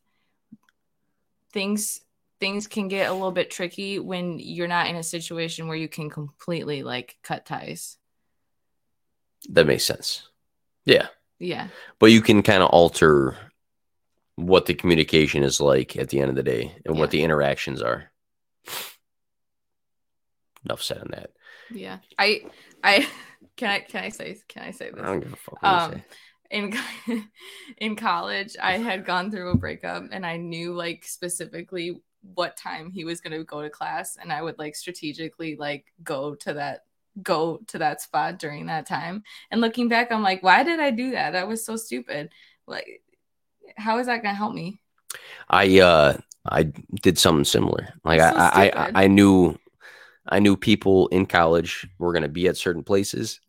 [1.53, 2.01] things
[2.41, 5.89] things can get a little bit tricky when you're not in a situation where you
[5.89, 7.97] can completely like cut ties.
[9.51, 10.28] That makes sense.
[10.84, 11.09] Yeah.
[11.39, 11.68] Yeah.
[11.99, 13.36] But you can kind of alter
[14.36, 17.01] what the communication is like at the end of the day and Yeah.
[17.01, 18.11] what the interactions are.
[20.64, 21.30] enough said on that.
[21.70, 21.99] Yeah.
[22.18, 22.43] I
[22.82, 23.09] I
[23.57, 25.01] can I can I say can I say this?
[25.03, 25.62] I don't give a fuck.
[25.62, 26.05] What you Um say.
[26.51, 27.24] in
[27.78, 32.01] in college, I had gone through a breakup and I knew like specifically
[32.35, 35.87] what time he was going to go to class and I would like strategically like
[36.03, 36.85] go to that
[37.23, 39.25] go to that spot during that time.
[39.51, 41.33] And looking back, I'm like, why did I do that?
[41.33, 42.31] That was so stupid.
[42.66, 43.03] Like
[43.77, 44.81] how is that going to help me?
[45.49, 46.16] I uh
[46.51, 46.64] I
[47.03, 47.89] did something similar.
[48.05, 48.87] Like so I, I.
[48.87, 49.59] I I knew
[50.29, 53.41] I knew people in college were gonna be at certain places.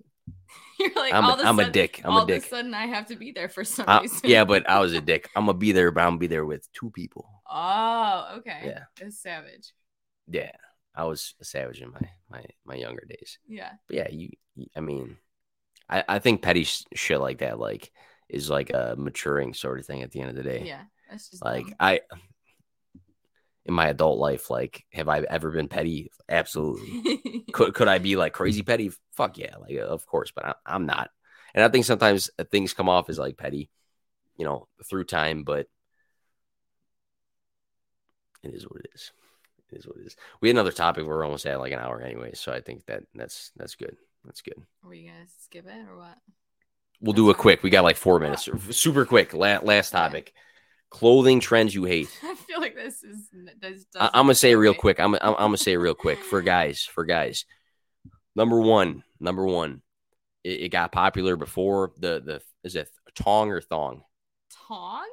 [0.96, 2.02] You're like I'm a, I'm sudden, a dick.
[2.04, 2.38] I'm all a dick.
[2.40, 4.20] of a sudden I have to be there for some I- reason.
[4.24, 5.30] yeah, but I was a dick.
[5.36, 7.30] I'm gonna be there, but I'm gonna be there with two people.
[7.50, 8.62] Oh, okay.
[8.66, 8.84] Yeah.
[9.00, 9.74] It's savage.
[10.28, 10.52] Yeah,
[10.96, 13.40] I was a savage in my my my younger days.
[13.48, 13.72] Yeah.
[13.88, 14.30] But yeah, you.
[14.56, 15.18] you- I mean,
[15.90, 17.92] I I think petty sh- shit like that like
[18.28, 20.64] is like a maturing sort of thing at the end of the day.
[20.66, 20.82] Yeah.
[21.10, 21.76] That's just Like dumb.
[21.80, 22.02] I.
[23.70, 26.10] In my adult life, like, have I ever been petty?
[26.28, 27.46] Absolutely.
[27.54, 28.92] could could I be like crazy petty?
[29.14, 31.12] Fuck yeah, like of course, but I, I'm not.
[31.54, 33.70] And I think sometimes uh, things come off as like petty,
[34.38, 35.68] you know, through time, but
[38.42, 39.12] it is what it is.
[39.72, 40.16] It is what it is.
[40.42, 41.06] We had another topic.
[41.06, 43.98] We're almost at like an hour anyway, so I think that that's that's good.
[44.26, 44.60] That's good.
[44.84, 46.18] Are we gonna skip it or what?
[47.02, 47.62] We'll That's do a quick.
[47.62, 48.50] We got like four minutes.
[48.72, 49.36] Super quick.
[49.36, 50.34] La- last Okay.
[50.90, 52.10] Clothing trends you hate.
[52.24, 53.30] I feel like this is.
[53.62, 55.00] This I, I'm gonna say real quick.
[55.00, 56.84] I'm, I'm I'm gonna say real quick for guys.
[56.84, 57.46] For guys,
[58.36, 59.82] number one, number one,
[60.44, 64.04] it, it got popular before the the is it tong or thong?
[64.68, 65.08] Tong?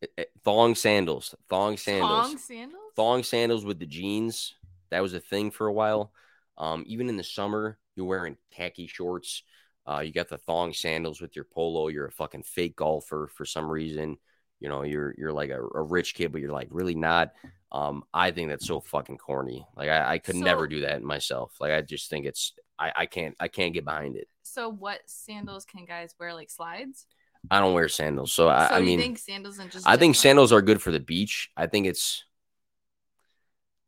[0.00, 2.82] It- it- thong sandals, thong sandals, Tong sandals?
[2.96, 4.54] thong sandals with the jeans.
[4.90, 6.12] That was a thing for a while.
[6.56, 9.42] Um, even in the summer, you're wearing khaki shorts.
[9.86, 11.88] Uh, you got the thong sandals with your polo.
[11.88, 14.16] You're a fucking fake golfer for some reason.
[14.60, 17.32] You know, you're you're like a, a rich kid, but you're like really not.
[17.70, 19.66] Um, I think that's so fucking corny.
[19.76, 21.54] Like I, I could never do that myself.
[21.60, 24.28] Like I just think it's I, I can't I can't get behind it.
[24.42, 26.34] So what sandals can guys wear?
[26.34, 27.06] Like slides?
[27.50, 30.16] I don't wear sandals, so I, so I mean, think sandals and just I think
[30.16, 31.50] sandals are good for the beach.
[31.56, 32.24] I think it's.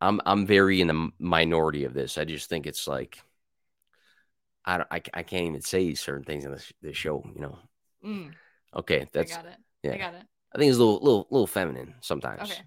[0.01, 2.17] I'm I'm very in the minority of this.
[2.17, 3.21] I just think it's like.
[4.65, 4.89] I don't.
[4.91, 7.25] I, I can't even say certain things in this, this show.
[7.35, 7.59] You know.
[8.07, 8.33] Mm,
[8.77, 9.33] Okay, that's.
[9.33, 9.57] I got it.
[9.83, 9.93] yeah.
[9.95, 10.23] I got it.
[10.55, 12.51] I think it's a little little little feminine sometimes.
[12.51, 12.61] Okay.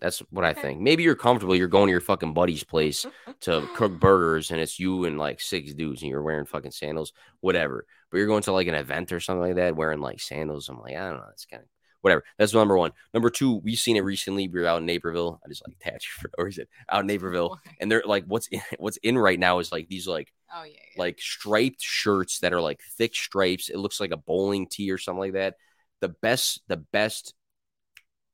[0.00, 0.80] That's what I think.
[0.80, 1.54] Maybe you're comfortable.
[1.54, 3.04] You're going to your fucking buddy's place
[3.42, 7.12] to cook burgers, and it's you and like six dudes, and you're wearing fucking sandals,
[7.40, 7.84] whatever.
[8.10, 10.70] But you're going to like an event or something like that, wearing like sandals.
[10.70, 11.24] I'm like, I don't know.
[11.28, 11.68] That's kind of
[12.00, 12.24] whatever.
[12.38, 12.92] That's number one.
[13.12, 14.48] Number two, we've seen it recently.
[14.48, 15.38] We were out in Naperville.
[15.44, 17.58] I just like attach for or is it out in Naperville?
[17.80, 20.72] And they're like, what's in, what's in right now is like these like Oh yeah.
[20.72, 21.00] yeah.
[21.00, 23.68] like striped shirts that are like thick stripes.
[23.68, 25.56] It looks like a bowling tee or something like that.
[26.00, 27.34] The best, the best,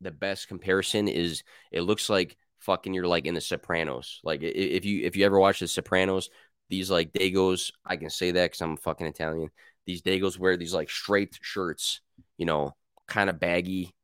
[0.01, 1.43] the best comparison is
[1.73, 4.21] it looks like fucking you're like in the Sopranos.
[4.25, 6.31] Like if you if you ever watch the Sopranos,
[6.69, 9.51] these like Dagos, I can say that because I'm fucking Italian.
[9.87, 12.01] These Dagos wear these like striped shirts,
[12.37, 12.75] you know,
[13.07, 13.95] kind of baggy.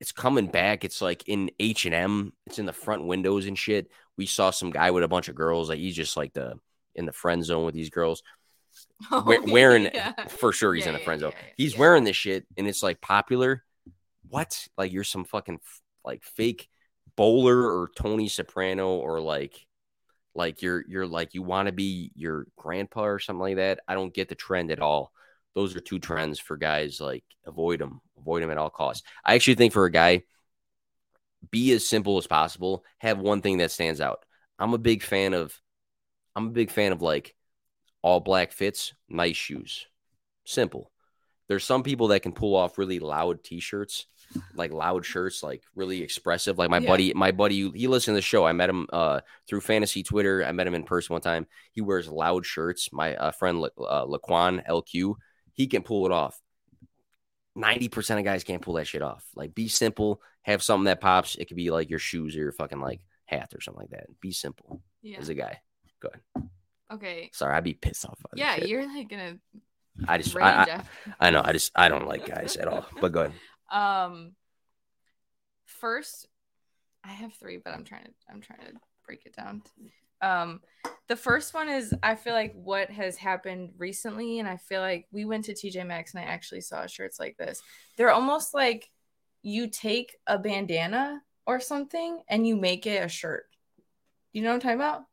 [0.00, 0.84] It's coming back.
[0.84, 2.32] It's like in H and M.
[2.46, 3.88] It's in the front windows and shit.
[4.18, 5.68] We saw some guy with a bunch of girls.
[5.68, 6.54] Like he's just like the
[6.94, 8.22] in the friend zone with these girls.
[9.10, 10.12] Oh, we- wearing yeah.
[10.28, 11.32] for sure he's Yeah, in a friend zone.
[11.56, 13.64] he's wearing this shit and it's like popular.
[14.28, 14.66] What?
[14.78, 15.60] Like you're some fucking
[16.04, 16.68] like fake
[17.16, 19.66] bowler or Tony Soprano or like
[20.34, 23.80] like you're you're like you want to be your grandpa or something like that.
[23.88, 25.12] I don't get the trend at all.
[25.54, 29.02] Those are two trends for guys like avoid them, avoid them at all costs.
[29.24, 30.22] I actually think for a guy
[31.50, 32.84] be as simple as possible.
[32.98, 34.24] Have one thing that stands out.
[34.58, 35.54] I'm a big fan of
[36.36, 37.34] I'm a big fan of like
[38.02, 39.86] all black fits, nice shoes.
[40.44, 40.90] Simple.
[41.48, 44.06] There's some people that can pull off really loud t-shirts,
[44.54, 46.56] like loud shirts, like really expressive.
[46.58, 46.88] Like my Yeah.
[46.88, 48.46] buddy, my buddy, he listened to the show.
[48.46, 50.44] I met him uh, through fantasy Twitter.
[50.44, 51.46] I met him in person one time.
[51.72, 52.90] He wears loud shirts.
[52.92, 55.14] My uh, friend La- uh, Laquan LQ,
[55.52, 56.40] he can pull it off.
[57.56, 59.22] 90% of guys can't pull that shit off.
[59.36, 61.34] Like be simple, have something that pops.
[61.34, 64.06] It could be like your shoes or your fucking like hat or something like that.
[64.20, 65.18] Be simple Yeah.
[65.18, 65.60] as a guy.
[66.92, 67.30] Okay.
[67.32, 68.18] Sorry, I'd be pissed off.
[68.34, 69.38] Yeah, you're like gonna
[70.08, 70.82] I just, I, I,
[71.20, 72.86] I know, I just, I don't like guys at all.
[73.00, 73.32] But go ahead.
[73.70, 74.32] Um,
[75.64, 76.28] first,
[77.02, 78.74] I have three, but I'm trying to I'm trying to
[79.06, 79.62] break it down.
[80.20, 80.60] Um,
[81.08, 85.06] the first one is I feel like what has happened recently, and I feel like
[85.10, 87.62] we went to TJ Maxx and I actually saw shirts like this.
[87.96, 88.90] They're almost like
[89.42, 93.44] you take a bandana or something and you make it a shirt.
[94.34, 95.04] You know what I'm talking about?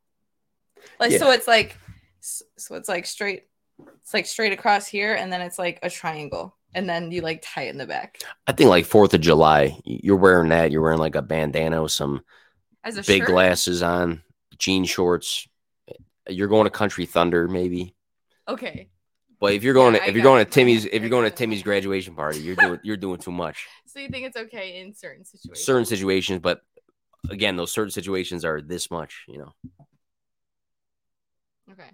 [1.00, 1.78] Like so, it's like
[2.22, 3.44] so it's like straight.
[4.02, 7.42] It's like straight across here, and then it's like a triangle, and then you like
[7.44, 8.20] tie it in the back.
[8.48, 10.72] I think like Fourth of July, you're wearing that.
[10.72, 12.22] You're wearing like a bandana with some
[12.84, 13.28] as a big shirt.
[13.28, 14.22] glasses on,
[14.58, 15.48] jean shorts.
[16.28, 17.96] you're going to Country Thunder, maybe.
[18.48, 18.90] Okay.
[19.40, 20.46] But if you're going Yeah, to I if you're going it.
[20.46, 21.32] to Timmy's if you're going to.
[21.36, 23.66] Timmy's graduation party, you're doing you're doing too much.
[23.88, 25.66] So you think it's okay in certain situations?
[25.66, 26.60] Certain situations, but
[27.30, 29.54] again, those certain situations are this much, you know.
[31.72, 31.90] Okay.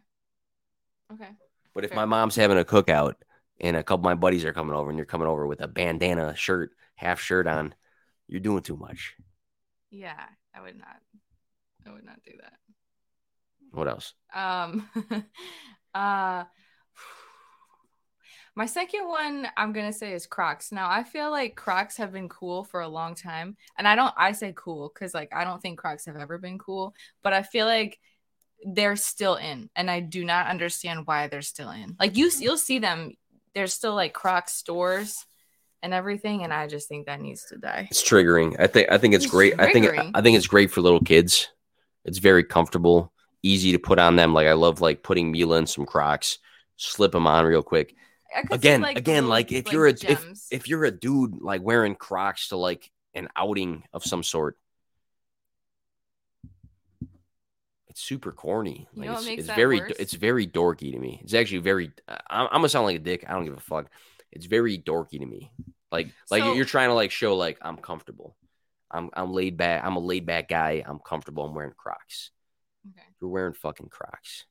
[1.13, 1.29] Okay.
[1.73, 1.97] But if Fair.
[1.97, 3.15] my mom's having a cookout
[3.59, 5.67] and a couple of my buddies are coming over and you're coming over with a
[5.67, 7.75] bandana shirt, half shirt on,
[8.27, 9.15] you're doing too much.
[9.91, 10.97] Yeah, I would not.
[11.87, 12.53] I would not do that.
[13.71, 14.13] What else?
[14.33, 14.89] Um,
[15.93, 16.45] uh,
[18.55, 20.71] my second one I'm gonna say is Crocs.
[20.71, 24.13] Now I feel like Crocs have been cool for a long time, and I don't.
[24.17, 27.43] I say cool because like I don't think Crocs have ever been cool, but I
[27.43, 27.99] feel like
[28.63, 31.95] they're still in, and I do not understand why they're still in.
[31.99, 33.13] Like you, you'll see them.
[33.53, 35.25] There's still like Crocs stores
[35.81, 37.87] and everything, and I just think that needs to die.
[37.89, 38.55] It's triggering.
[38.59, 39.59] I think I think it's It's great.
[39.59, 39.87] I think.
[40.13, 41.49] I think it's great for little kids.
[42.05, 43.11] It's very comfortable,
[43.43, 44.33] easy to put on them.
[44.33, 46.39] Like I love like putting Mila in some Crocs,
[46.77, 47.95] slip them on real quick.
[48.51, 52.49] Again, like, again, like if you're a if, if you're a dude like wearing Crocs
[52.49, 54.57] to like an outing of some sort,
[57.95, 58.89] it's super corny.
[58.93, 59.93] You know it's, it's very worse?
[59.97, 61.21] it's very dorky to me.
[61.23, 61.91] It's actually very.
[62.09, 63.23] I- I'm, I'm gonna sound like a dick.
[63.25, 63.89] I don't give a fuck.
[64.33, 65.53] It's very dorky to me.
[65.93, 68.35] Like like So- you're trying to like show like I'm comfortable.
[68.91, 69.81] I'm I'm laid back.
[69.85, 70.83] I'm a laid back guy.
[70.85, 71.45] I'm comfortable.
[71.45, 72.31] I'm wearing Crocs.
[72.91, 73.05] Okay.
[73.21, 74.43] You're wearing fucking Crocs.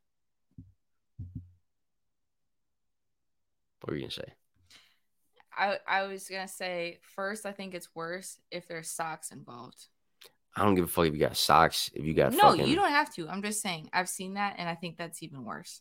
[3.83, 4.33] What were you gonna say?
[5.55, 7.45] I I was gonna say first.
[7.45, 9.89] I think it's worse if there's socks involved.
[10.57, 11.91] I don't give a fuck if you got socks.
[11.95, 13.29] If you got no, fucking, you don't have to.
[13.29, 13.91] I'm just saying.
[13.93, 15.81] I've seen that, and I think that's even worse.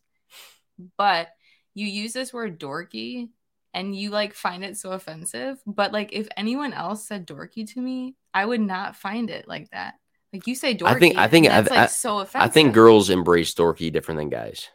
[0.98, 1.30] But
[1.76, 3.30] you use this word dorky,
[3.74, 5.60] and you like find it so offensive.
[5.68, 9.70] But like, if anyone else said dorky to me, I would not find it like
[9.72, 9.96] that.
[10.32, 12.74] Like you say dorky, I think- I think- that's I- like I- so I think
[12.74, 14.70] girls embrace dorky different than guys.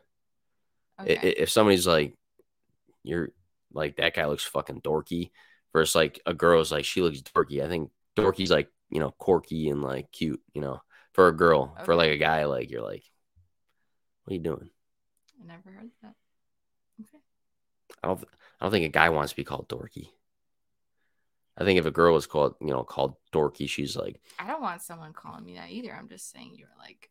[1.01, 1.35] Okay.
[1.37, 2.15] If somebody's like,
[3.03, 3.31] you're
[3.73, 5.31] like that guy looks fucking dorky,
[5.73, 7.65] versus like a girl's like she looks dorky.
[7.65, 10.41] I think dorky's like you know quirky and like cute.
[10.53, 10.83] You know,
[11.13, 13.05] for a girl, for like a guy, like you're like,
[14.25, 14.71] what are you doing?
[15.43, 16.15] I never heard that.
[17.01, 17.23] Okay.
[18.03, 18.25] I don't.
[18.61, 20.09] I don't think a guy wants to be called dorky.
[21.57, 24.63] I think if a girl was called, you know, called dorky, she's like, I don't
[24.63, 25.93] want someone calling me that either.
[25.93, 27.11] I'm just saying you're like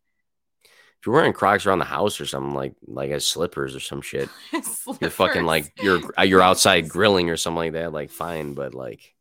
[1.00, 4.02] if you're wearing Crocs around the house or something like, like as slippers or some
[4.02, 4.30] shit,
[5.00, 7.94] you're fucking like you're you're outside grilling or something like that.
[7.94, 9.14] Like fine, but like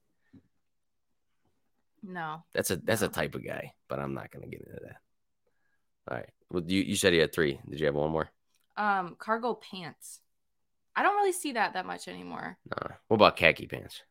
[2.09, 2.45] No.
[2.55, 3.75] that's a that's a type of guy.
[3.89, 4.97] But I'm not gonna get into that.
[6.09, 6.29] All right.
[6.51, 7.59] Well, you you said you had three.
[7.69, 8.31] Did you have one more?
[8.77, 10.21] Um, cargo pants.
[10.95, 12.59] I don't really see that that much anymore.
[12.71, 12.95] No.
[13.09, 14.03] What about khaki pants?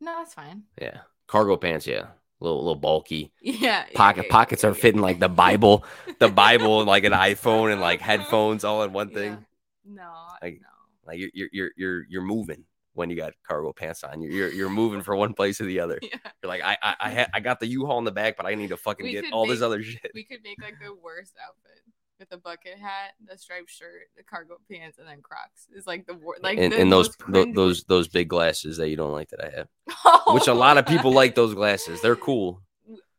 [0.00, 0.64] No, that's fine.
[0.80, 1.86] Yeah, cargo pants.
[1.86, 2.10] Yeah, a
[2.40, 3.32] little little bulky.
[3.40, 3.84] Yeah.
[3.94, 5.84] Pocket yeah, pockets yeah, are yeah, fitting like the Bible,
[6.18, 9.44] the Bible, and like an iPhone and like headphones all in one thing.
[9.84, 10.10] No,
[10.42, 10.68] Like- no.
[11.04, 14.20] Like you're you're you're you're moving when you got cargo pants on.
[14.22, 15.98] You're you're, you're moving from one place to the other.
[16.02, 16.16] Yeah.
[16.42, 18.54] You're like I I I, ha- I got the U-Haul in the back, but I
[18.54, 20.10] need to fucking We get all this other shit.
[20.14, 21.82] We could make like the worst outfit
[22.18, 25.66] with a bucket hat, the striped shirt, the cargo pants, and then Crocs.
[25.74, 28.88] Is like the wor- like and the and those tho- those those big glasses that
[28.90, 29.68] you don't like that I have,
[30.04, 32.00] oh, which a lot of people like those glasses.
[32.00, 32.62] They're cool.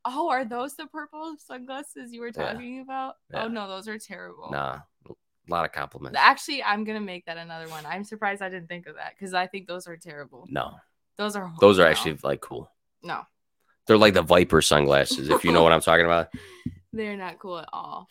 [0.05, 2.53] Oh, are those the purple sunglasses you were Yeah.
[2.53, 3.15] talking about?
[3.32, 3.45] Yeah.
[3.45, 4.49] Oh no, those are terrible.
[4.51, 4.80] Nah,
[5.48, 6.18] a lot of compliments.
[6.20, 7.86] Actually, I'm gonna make that another one.
[7.86, 10.46] I'm surprised I didn't think of that because I think those are terrible.
[10.50, 10.76] No,
[11.18, 12.72] Those are those are actually like cool.
[13.04, 13.22] no,
[13.88, 16.30] They're like the Viper sunglasses, if you know what I'm talking about.
[16.94, 18.08] they're not cool at all.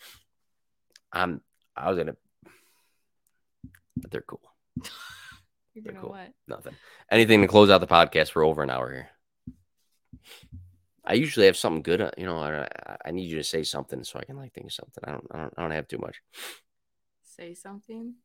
[1.11, 1.41] I'm
[1.75, 2.15] I was gonna,
[3.97, 4.41] but they're cool.
[5.73, 6.11] You're They're gonna cool.
[6.11, 6.31] what?
[6.47, 6.75] Nothing.
[7.09, 8.35] Anything to close out the podcast?
[8.35, 9.09] We're over an hour here.
[11.05, 11.99] I usually have something good.
[11.99, 14.53] uh, You know, I, I- I need you to say something so I can like
[14.53, 15.03] think of something.
[15.05, 15.27] I don't.
[15.31, 15.53] I don't.
[15.57, 16.21] I don't have too much.
[17.35, 18.15] Say something.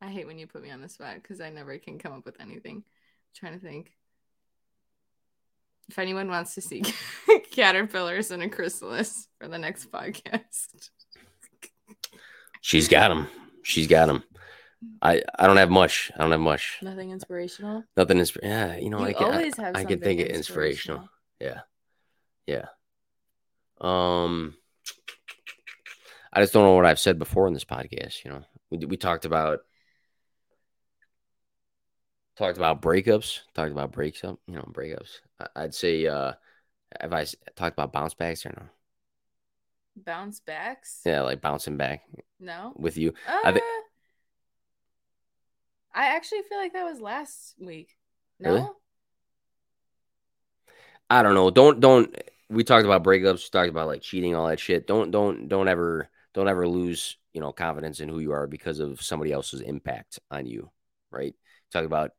[0.00, 2.24] I hate when you put me on the spot because I never can come up
[2.24, 2.82] with anything.
[3.34, 3.92] trying to think.
[5.88, 6.82] If anyone wants to see
[7.50, 10.90] caterpillars and a chrysalis for the next podcast,
[12.60, 13.28] She's got them.
[13.62, 14.22] She's got them.
[15.00, 15.22] I.
[15.38, 16.12] I don't have much.
[16.16, 16.78] I don't have much.
[16.82, 17.84] nothing inspirational.
[17.96, 18.36] Nothing is.
[18.42, 18.76] Yeah.
[18.76, 19.00] You know.
[19.00, 19.26] you I can.
[19.26, 19.76] I, always have.
[19.76, 21.08] I can think something of inspirational.
[21.40, 21.60] Yeah.
[22.46, 22.66] Yeah.
[23.80, 24.54] Um.
[26.32, 28.24] I just don't know what I've said before in this podcast.
[28.24, 29.60] You know, we we talked about
[32.36, 34.38] talked about breakups, talked about breaks up.
[34.46, 35.20] You know, breakups.
[35.38, 36.32] I- I'd say, uh
[37.00, 37.24] have I
[37.56, 38.64] talked about bounce backs or no?
[39.96, 41.00] Bounce backs?
[41.04, 42.02] Yeah, like bouncing back
[42.40, 42.72] No.
[42.76, 43.14] with you.
[43.26, 43.60] Uh, thi-
[45.94, 47.96] I actually feel like that was last week.
[48.38, 48.54] No.
[48.54, 48.68] Really?
[51.10, 51.50] I don't know.
[51.50, 52.14] Don't don't
[52.48, 54.86] we talked about breakups, we talked about like cheating, all that shit.
[54.86, 58.78] Don't don't don't ever don't ever lose you know confidence in who you are because
[58.80, 60.70] of somebody else's impact on you,
[61.10, 61.34] right?
[61.72, 62.12] Talk about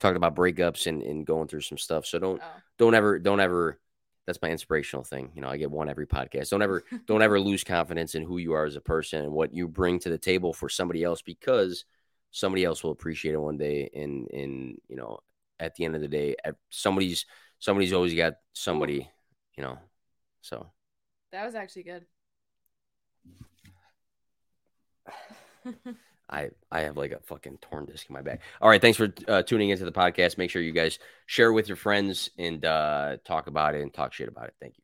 [0.00, 2.06] talking about breakups and, and going through some stuff.
[2.06, 2.60] So don't Oh.
[2.78, 3.78] don't ever don't ever
[4.26, 5.32] that's my inspirational thing.
[5.34, 6.50] You know, I get one every podcast.
[6.50, 9.52] Don't ever don't ever lose confidence in who you are as a person and what
[9.54, 11.84] you bring to the table for somebody else because
[12.30, 15.18] somebody else will appreciate it one day and and you know
[15.60, 16.34] at the end of the day
[16.70, 17.26] somebody's
[17.58, 19.08] somebody's always got somebody
[19.56, 19.78] you know
[20.40, 20.66] so
[21.30, 22.06] That was actually good.
[26.30, 28.40] I I have like a fucking torn disc in my back.
[28.60, 30.38] All right, thanks for uh, tuning into the podcast.
[30.38, 34.12] Make sure you guys share with your friends and uh, talk about it and talk
[34.12, 34.54] shit about it.
[34.60, 34.81] Thank you.